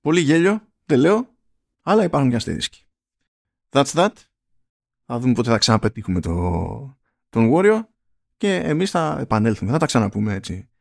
Πολύ 0.00 0.20
γέλιο, 0.20 0.60
δεν 0.84 0.98
λέω, 0.98 1.28
αλλά 1.82 2.04
υπάρχουν 2.04 2.30
και 2.30 2.36
αστερίσκοι. 2.36 2.84
That's 3.70 3.92
that. 3.92 4.12
Θα 5.04 5.18
δούμε 5.18 5.32
πότε 5.32 5.50
θα 5.50 5.58
ξαναπετύχουμε 5.58 6.20
το, 6.20 6.98
τον 7.28 7.50
Warrior 7.52 7.80
και 8.36 8.56
εμείς 8.56 8.90
θα 8.90 9.16
επανέλθουμε. 9.20 9.70
Θα 9.70 9.78
τα 9.78 9.86
ξαναπούμε 9.86 10.34
έτσι 10.34 10.72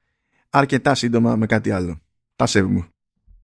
αρκετά 0.52 0.96
σύντομα 0.96 1.36
με 1.36 1.46
κάτι 1.46 1.72
άλλο. 1.72 2.02
Τα 2.36 2.46
σέβουμε. 2.46 2.90